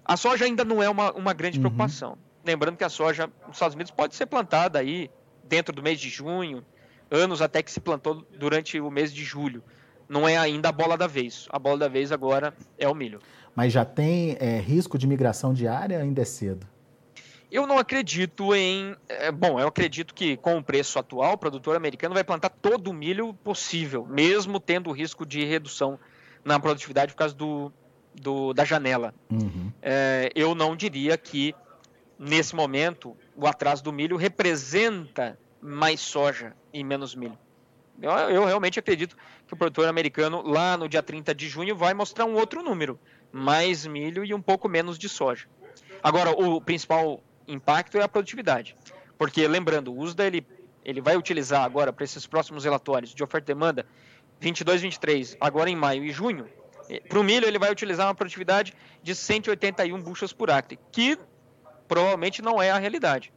A 0.05 0.17
soja 0.17 0.45
ainda 0.45 0.65
não 0.65 0.81
é 0.81 0.89
uma, 0.89 1.11
uma 1.13 1.33
grande 1.33 1.57
uhum. 1.57 1.63
preocupação. 1.63 2.17
Lembrando 2.45 2.77
que 2.77 2.83
a 2.83 2.89
soja 2.89 3.29
nos 3.45 3.55
Estados 3.55 3.75
Unidos 3.75 3.91
pode 3.91 4.15
ser 4.15 4.25
plantada 4.25 4.79
aí 4.79 5.09
dentro 5.43 5.73
do 5.73 5.83
mês 5.83 5.99
de 5.99 6.09
junho, 6.09 6.63
anos 7.11 7.41
até 7.41 7.61
que 7.61 7.71
se 7.71 7.79
plantou 7.79 8.25
durante 8.37 8.79
o 8.79 8.89
mês 8.89 9.13
de 9.13 9.23
julho. 9.23 9.63
Não 10.07 10.27
é 10.27 10.37
ainda 10.37 10.69
a 10.69 10.71
bola 10.71 10.97
da 10.97 11.05
vez. 11.05 11.47
A 11.51 11.59
bola 11.59 11.77
da 11.77 11.87
vez 11.87 12.11
agora 12.11 12.53
é 12.77 12.87
o 12.87 12.95
milho. 12.95 13.19
Mas 13.55 13.73
já 13.73 13.85
tem 13.85 14.37
é, 14.39 14.59
risco 14.59 14.97
de 14.97 15.05
migração 15.05 15.53
diária 15.53 15.99
ainda 15.99 16.21
é 16.21 16.25
cedo? 16.25 16.65
Eu 17.51 17.65
não 17.65 17.79
acredito 17.79 18.55
em. 18.55 18.95
É, 19.07 19.31
bom, 19.31 19.59
eu 19.59 19.67
acredito 19.67 20.13
que 20.13 20.37
com 20.37 20.57
o 20.57 20.63
preço 20.63 20.99
atual, 20.99 21.33
o 21.33 21.37
produtor 21.37 21.75
americano 21.75 22.13
vai 22.13 22.23
plantar 22.23 22.49
todo 22.49 22.89
o 22.89 22.93
milho 22.93 23.33
possível, 23.33 24.05
mesmo 24.05 24.59
tendo 24.59 24.89
o 24.89 24.93
risco 24.93 25.25
de 25.25 25.43
redução 25.45 25.99
na 26.43 26.59
produtividade 26.59 27.13
por 27.13 27.19
causa 27.19 27.35
do, 27.35 27.71
do 28.13 28.53
da 28.53 28.65
janela. 28.65 29.13
Uhum. 29.29 29.71
É, 29.81 30.31
eu 30.35 30.55
não 30.55 30.75
diria 30.75 31.17
que 31.17 31.55
nesse 32.19 32.53
momento, 32.53 33.15
o 33.35 33.47
atraso 33.47 33.81
do 33.81 33.93
milho 33.93 34.17
representa 34.17 35.39
mais 35.61 36.01
soja 36.01 36.53
e 36.73 36.83
menos 36.83 37.15
milho. 37.15 37.37
Eu, 38.01 38.11
eu, 38.11 38.45
realmente 38.45 38.79
acredito 38.79 39.15
que 39.47 39.53
o 39.53 39.57
produtor 39.57 39.87
americano, 39.87 40.41
lá 40.41 40.77
no 40.77 40.87
dia 40.87 41.01
30 41.01 41.33
de 41.33 41.47
junho, 41.47 41.75
vai 41.75 41.93
mostrar 41.93 42.25
um 42.25 42.35
outro 42.35 42.61
número: 42.61 42.99
mais 43.31 43.85
milho 43.85 44.23
e 44.25 44.33
um 44.33 44.41
pouco 44.41 44.67
menos 44.67 44.97
de 44.97 45.07
soja. 45.07 45.47
Agora, 46.03 46.31
o 46.31 46.61
principal 46.61 47.21
impacto 47.47 47.97
é 47.97 48.03
a 48.03 48.07
produtividade. 48.07 48.75
Porque, 49.17 49.45
lembrando, 49.47 49.91
o 49.91 49.99
USDA 49.99 50.27
ele, 50.27 50.47
ele 50.85 51.01
vai 51.01 51.17
utilizar 51.17 51.63
agora, 51.63 51.91
para 51.91 52.05
esses 52.05 52.25
próximos 52.25 52.63
relatórios 52.63 53.13
de 53.13 53.21
oferta 53.21 53.51
e 53.51 53.53
demanda, 53.53 53.85
22, 54.39 54.81
23, 54.81 55.37
agora 55.39 55.69
em 55.69 55.75
maio 55.75 56.03
e 56.03 56.11
junho, 56.11 56.47
para 57.07 57.19
o 57.19 57.23
milho 57.23 57.47
ele 57.47 57.59
vai 57.59 57.71
utilizar 57.71 58.07
uma 58.07 58.15
produtividade 58.15 58.73
de 59.03 59.13
181 59.13 60.01
buchas 60.01 60.33
por 60.33 60.49
acre, 60.49 60.79
que 60.91 61.17
provavelmente 61.87 62.41
não 62.41 62.61
é 62.61 62.71
a 62.71 62.77
realidade. 62.77 63.31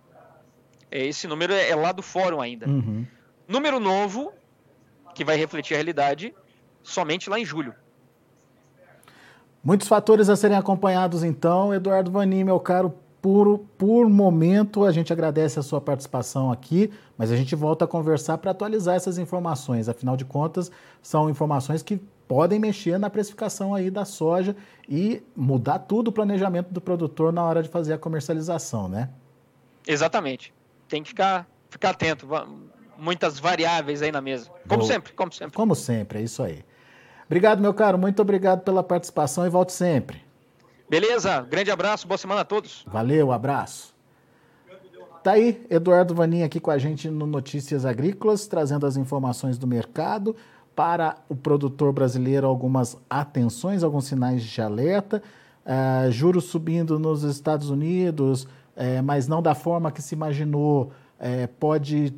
É, 0.90 1.06
esse 1.06 1.26
número 1.26 1.52
é 1.52 1.74
lá 1.74 1.92
do 1.92 2.02
fórum 2.02 2.40
ainda. 2.40 2.68
Uhum. 2.68 3.06
Número 3.48 3.80
novo, 3.80 4.32
que 5.14 5.24
vai 5.24 5.36
refletir 5.36 5.74
a 5.74 5.76
realidade, 5.76 6.34
somente 6.82 7.28
lá 7.28 7.38
em 7.38 7.44
julho. 7.44 7.74
Muitos 9.64 9.86
fatores 9.86 10.28
a 10.28 10.36
serem 10.36 10.56
acompanhados, 10.56 11.22
então. 11.22 11.72
Eduardo 11.72 12.10
Vanim, 12.10 12.44
meu 12.44 12.58
caro, 12.58 12.94
por, 13.22 13.60
por 13.78 14.08
momento, 14.10 14.84
a 14.84 14.90
gente 14.90 15.12
agradece 15.12 15.56
a 15.56 15.62
sua 15.62 15.80
participação 15.80 16.50
aqui, 16.50 16.92
mas 17.16 17.30
a 17.30 17.36
gente 17.36 17.54
volta 17.54 17.84
a 17.84 17.88
conversar 17.88 18.36
para 18.38 18.50
atualizar 18.50 18.96
essas 18.96 19.16
informações. 19.16 19.88
Afinal 19.88 20.16
de 20.16 20.24
contas, 20.24 20.72
são 21.00 21.30
informações 21.30 21.84
que 21.84 22.00
podem 22.26 22.58
mexer 22.58 22.98
na 22.98 23.08
precificação 23.08 23.76
aí 23.76 23.90
da 23.90 24.04
soja 24.04 24.56
e 24.88 25.22
mudar 25.36 25.78
tudo 25.78 26.08
o 26.08 26.12
planejamento 26.12 26.72
do 26.72 26.80
produtor 26.80 27.32
na 27.32 27.44
hora 27.44 27.62
de 27.62 27.68
fazer 27.68 27.92
a 27.92 27.98
comercialização, 27.98 28.88
né? 28.88 29.08
Exatamente. 29.86 30.52
Tem 30.88 31.00
que 31.00 31.10
ficar, 31.10 31.46
ficar 31.70 31.90
atento. 31.90 32.26
Muitas 32.98 33.38
variáveis 33.38 34.02
aí 34.02 34.10
na 34.10 34.20
mesa. 34.20 34.50
Como 34.66 34.82
sempre, 34.82 35.12
como 35.12 35.32
sempre. 35.32 35.56
Como 35.56 35.74
sempre, 35.76 36.18
é 36.18 36.22
isso 36.22 36.42
aí. 36.42 36.64
Obrigado, 37.26 37.60
meu 37.62 37.72
caro. 37.72 37.96
Muito 37.96 38.20
obrigado 38.20 38.62
pela 38.62 38.82
participação 38.82 39.46
e 39.46 39.48
volte 39.48 39.72
sempre. 39.72 40.31
Beleza, 40.92 41.40
grande 41.48 41.70
abraço, 41.70 42.06
boa 42.06 42.18
semana 42.18 42.42
a 42.42 42.44
todos. 42.44 42.84
Valeu, 42.86 43.32
abraço. 43.32 43.94
Tá 45.22 45.32
aí, 45.32 45.64
Eduardo 45.70 46.14
Vaninha 46.14 46.44
aqui 46.44 46.60
com 46.60 46.70
a 46.70 46.76
gente 46.76 47.08
no 47.08 47.26
Notícias 47.26 47.86
Agrícolas, 47.86 48.46
trazendo 48.46 48.84
as 48.84 48.98
informações 48.98 49.56
do 49.56 49.66
mercado 49.66 50.36
para 50.76 51.16
o 51.30 51.34
produtor 51.34 51.94
brasileiro 51.94 52.46
algumas 52.46 52.98
atenções, 53.08 53.82
alguns 53.82 54.04
sinais 54.04 54.44
de 54.44 54.60
alerta. 54.60 55.22
Uh, 55.64 56.12
juros 56.12 56.44
subindo 56.44 56.98
nos 56.98 57.22
Estados 57.22 57.70
Unidos, 57.70 58.46
é, 58.76 59.00
mas 59.00 59.26
não 59.26 59.40
da 59.40 59.54
forma 59.54 59.90
que 59.90 60.02
se 60.02 60.14
imaginou, 60.14 60.92
é, 61.18 61.46
pode 61.46 62.12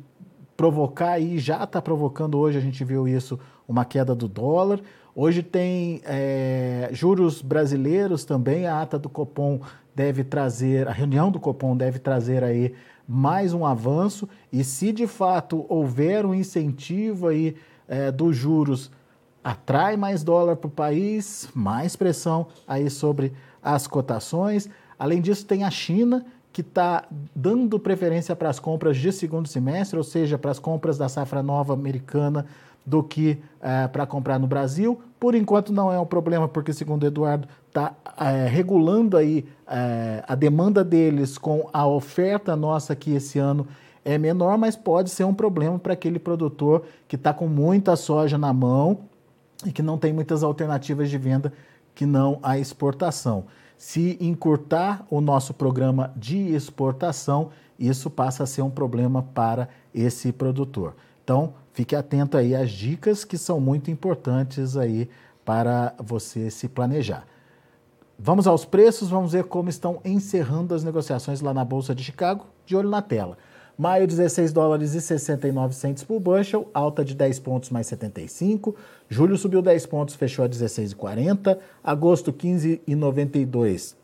provocar 0.55 1.19
e 1.19 1.37
já 1.37 1.63
está 1.63 1.81
provocando 1.81 2.37
hoje, 2.37 2.57
a 2.57 2.61
gente 2.61 2.83
viu 2.83 3.07
isso, 3.07 3.39
uma 3.67 3.83
queda 3.83 4.15
do 4.15 4.27
dólar. 4.27 4.79
Hoje 5.15 5.41
tem 5.41 6.01
é, 6.05 6.89
juros 6.91 7.41
brasileiros 7.41 8.25
também, 8.25 8.67
a 8.67 8.81
ata 8.81 8.99
do 8.99 9.09
Copom 9.09 9.61
deve 9.93 10.23
trazer, 10.23 10.87
a 10.87 10.91
reunião 10.91 11.31
do 11.31 11.39
Copom 11.39 11.75
deve 11.75 11.99
trazer 11.99 12.43
aí 12.43 12.73
mais 13.07 13.53
um 13.53 13.65
avanço 13.65 14.27
e 14.51 14.63
se 14.63 14.91
de 14.91 15.07
fato 15.07 15.65
houver 15.69 16.25
um 16.25 16.33
incentivo 16.33 17.27
aí 17.27 17.55
é, 17.87 18.11
dos 18.11 18.35
juros 18.35 18.91
atrai 19.43 19.95
mais 19.95 20.23
dólar 20.23 20.55
para 20.55 20.67
o 20.67 20.71
país, 20.71 21.47
mais 21.53 21.95
pressão 21.95 22.47
aí 22.67 22.89
sobre 22.89 23.31
as 23.61 23.85
cotações. 23.85 24.67
Além 24.97 25.21
disso, 25.21 25.45
tem 25.45 25.63
a 25.63 25.69
China, 25.69 26.25
que 26.55 26.61
está 26.61 27.03
dando 27.35 27.77
preferência 27.77 28.33
para 28.33 28.49
as 28.49 28.61
compras 28.61 28.95
de 28.95 29.11
segundo 29.11 29.45
semestre, 29.45 29.97
ou 29.97 30.05
seja, 30.05 30.37
para 30.37 30.51
as 30.51 30.57
compras 30.57 30.97
da 30.97 31.09
safra 31.09 31.43
nova 31.43 31.73
americana, 31.73 32.45
do 32.85 33.03
que 33.03 33.37
é, 33.61 33.89
para 33.89 34.05
comprar 34.05 34.39
no 34.39 34.47
Brasil. 34.47 35.01
Por 35.19 35.35
enquanto 35.35 35.73
não 35.73 35.91
é 35.91 35.99
um 35.99 36.05
problema, 36.05 36.47
porque 36.47 36.71
segundo 36.71 37.05
Eduardo 37.05 37.45
está 37.67 37.93
é, 38.17 38.47
regulando 38.47 39.17
aí 39.17 39.45
é, 39.67 40.23
a 40.25 40.33
demanda 40.33 40.81
deles 40.81 41.37
com 41.37 41.69
a 41.73 41.85
oferta 41.85 42.55
nossa 42.55 42.95
que 42.95 43.13
esse 43.13 43.37
ano 43.37 43.67
é 44.05 44.17
menor, 44.17 44.57
mas 44.57 44.77
pode 44.77 45.09
ser 45.09 45.25
um 45.25 45.33
problema 45.33 45.77
para 45.77 45.91
aquele 45.91 46.19
produtor 46.19 46.85
que 47.05 47.17
está 47.17 47.33
com 47.33 47.49
muita 47.49 47.97
soja 47.97 48.37
na 48.37 48.53
mão 48.53 48.99
e 49.65 49.73
que 49.73 49.81
não 49.81 49.97
tem 49.97 50.13
muitas 50.13 50.41
alternativas 50.41 51.09
de 51.09 51.17
venda 51.17 51.51
que 51.93 52.05
não 52.05 52.39
a 52.41 52.57
exportação. 52.57 53.43
Se 53.77 54.17
encurtar 54.21 55.05
o 55.09 55.19
nosso 55.19 55.53
programa 55.53 56.13
de 56.15 56.37
exportação, 56.53 57.49
isso 57.77 58.09
passa 58.09 58.43
a 58.43 58.47
ser 58.47 58.61
um 58.61 58.69
problema 58.69 59.21
para 59.21 59.67
esse 59.93 60.31
produtor. 60.31 60.95
Então, 61.23 61.53
fique 61.73 61.95
atento 61.95 62.37
aí 62.37 62.55
às 62.55 62.71
dicas 62.71 63.25
que 63.25 63.37
são 63.37 63.59
muito 63.59 63.91
importantes 63.91 64.77
aí 64.77 65.09
para 65.43 65.93
você 65.99 66.49
se 66.49 66.67
planejar. 66.67 67.25
Vamos 68.17 68.47
aos 68.47 68.63
preços, 68.63 69.09
vamos 69.09 69.33
ver 69.33 69.43
como 69.43 69.69
estão 69.69 69.99
encerrando 70.05 70.73
as 70.73 70.83
negociações 70.83 71.41
lá 71.41 71.53
na 71.53 71.65
Bolsa 71.65 71.93
de 71.93 72.03
Chicago, 72.03 72.45
de 72.65 72.75
olho 72.75 72.89
na 72.89 73.01
tela. 73.01 73.37
Maio, 73.77 74.07
16 74.07 74.53
dólares 74.53 74.93
e 74.93 75.01
69 75.01 75.75
centes 75.75 76.01
por 76.01 76.17
bushel, 76.17 76.69
alta 76.73 77.03
de 77.03 77.13
10 77.13 77.39
pontos 77.39 77.69
mais 77.69 77.87
75. 77.87 78.73
Julho 79.09 79.37
subiu 79.37 79.61
10 79.61 79.85
pontos, 79.87 80.15
fechou 80.15 80.45
a 80.45 80.49
16,40. 80.49 81.57
Agosto, 81.83 82.31
15,92, 82.31 83.95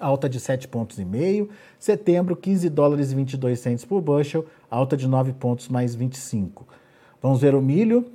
alta 0.00 0.30
de 0.30 0.40
7 0.40 0.66
pontos 0.66 0.98
e 0.98 1.04
meio. 1.04 1.50
Setembro, 1.78 2.34
15 2.34 2.70
dólares 2.70 3.12
e 3.12 3.14
22 3.14 3.60
centes 3.60 3.84
por 3.84 4.00
bushel, 4.00 4.46
alta 4.70 4.96
de 4.96 5.06
9 5.06 5.34
pontos 5.34 5.68
mais 5.68 5.94
25. 5.94 6.66
Vamos 7.20 7.42
ver 7.42 7.54
o 7.54 7.60
milho. 7.60 8.06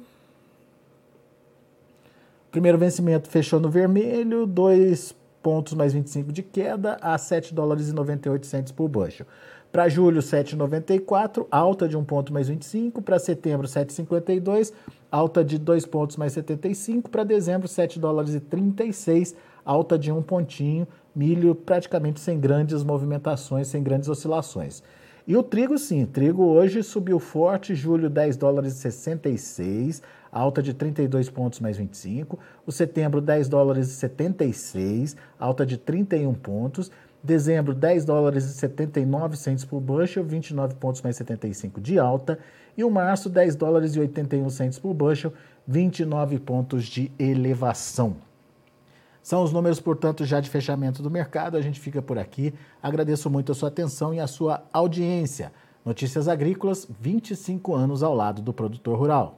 Primeiro 2.50 2.80
vencimento 2.80 3.30
fechou 3.30 3.60
no 3.60 3.70
vermelho, 3.70 4.48
2 4.48 5.16
pontos 5.44 5.74
mais 5.76 5.94
25 5.94 6.32
de 6.32 6.42
queda 6.44 6.98
a 7.02 7.18
7 7.18 7.54
dólares 7.54 7.88
e 7.88 7.94
98 7.94 8.46
centes 8.48 8.72
por 8.72 8.90
bushel. 8.90 9.28
Para 9.72 9.90
julho, 9.90 10.22
7,94, 10.22 11.46
alta 11.52 11.88
de 11.88 11.98
1 11.98 12.04
ponto 12.06 12.34
mais 12.34 12.48
25. 12.48 13.02
Para 13.02 13.20
setembro, 13.20 13.68
7,52, 13.68 14.74
alta 15.12 15.44
de 15.44 15.58
2 15.58 15.86
pontos 15.86 16.16
mais 16.16 16.34
75. 16.34 17.10
Para 17.10 17.24
dezembro, 17.24 17.68
7 17.68 18.00
dólares 18.00 18.34
e 18.34 18.40
36, 18.40 19.36
alta 19.66 19.98
de 19.98 20.12
1 20.12 20.22
pontinho. 20.24 20.88
Milho 21.14 21.54
praticamente 21.54 22.20
sem 22.20 22.40
grandes 22.40 22.84
movimentações, 22.84 23.68
sem 23.68 23.84
grandes 23.84 24.08
oscilações. 24.08 24.82
E 25.28 25.36
o 25.36 25.44
trigo, 25.44 25.78
sim, 25.78 26.06
trigo 26.06 26.42
hoje 26.44 26.82
subiu 26.82 27.20
forte, 27.20 27.76
julho 27.76 28.10
10 28.10 28.38
dólares 28.38 28.76
e 28.76 28.78
66, 28.78 30.02
alta 30.32 30.64
de 30.64 30.74
32 30.74 31.30
pontos 31.30 31.60
mais 31.60 31.76
25. 31.76 32.40
O 32.66 32.72
setembro 32.72 33.20
10 33.20 33.50
dólares 33.50 33.90
e 33.90 33.92
76, 33.96 35.18
alta 35.38 35.66
de 35.66 35.78
31 35.78 36.34
pontos. 36.34 36.90
Dezembro, 37.28 37.76
10 37.76 38.06
dólares 38.06 38.46
e 38.46 38.54
79 38.54 39.36
centos 39.36 39.66
por 39.66 39.82
bushel, 39.82 40.24
29 40.24 40.76
pontos 40.76 41.02
mais 41.02 41.18
75 41.18 41.82
de 41.82 42.00
alta. 42.00 42.40
E 42.78 42.86
o 42.86 42.90
março, 42.90 43.30
10 43.30 43.56
dólares 43.58 43.96
e 43.96 44.00
81 44.00 44.50
centos 44.50 44.80
por 44.80 44.94
bushel, 44.94 45.34
29 45.68 46.40
pontos 46.40 46.86
de 46.86 47.12
elevação. 47.20 48.16
São 49.22 49.44
os 49.44 49.52
números, 49.52 49.82
portanto, 49.82 50.24
já 50.24 50.40
de 50.40 50.50
fechamento 50.50 51.04
do 51.04 51.12
mercado. 51.12 51.58
A 51.58 51.62
gente 51.62 51.82
fica 51.82 52.02
por 52.02 52.18
aqui. 52.18 52.54
Agradeço 52.82 53.30
muito 53.30 53.52
a 53.52 53.56
sua 53.56 53.68
atenção 53.68 54.14
e 54.14 54.22
a 54.22 54.28
sua 54.28 54.64
audiência. 54.72 55.52
Notícias 55.84 56.30
Agrícolas, 56.30 56.88
25 56.98 57.76
anos 57.76 58.04
ao 58.04 58.16
lado 58.16 58.42
do 58.42 58.54
produtor 58.54 58.98
rural. 58.98 59.38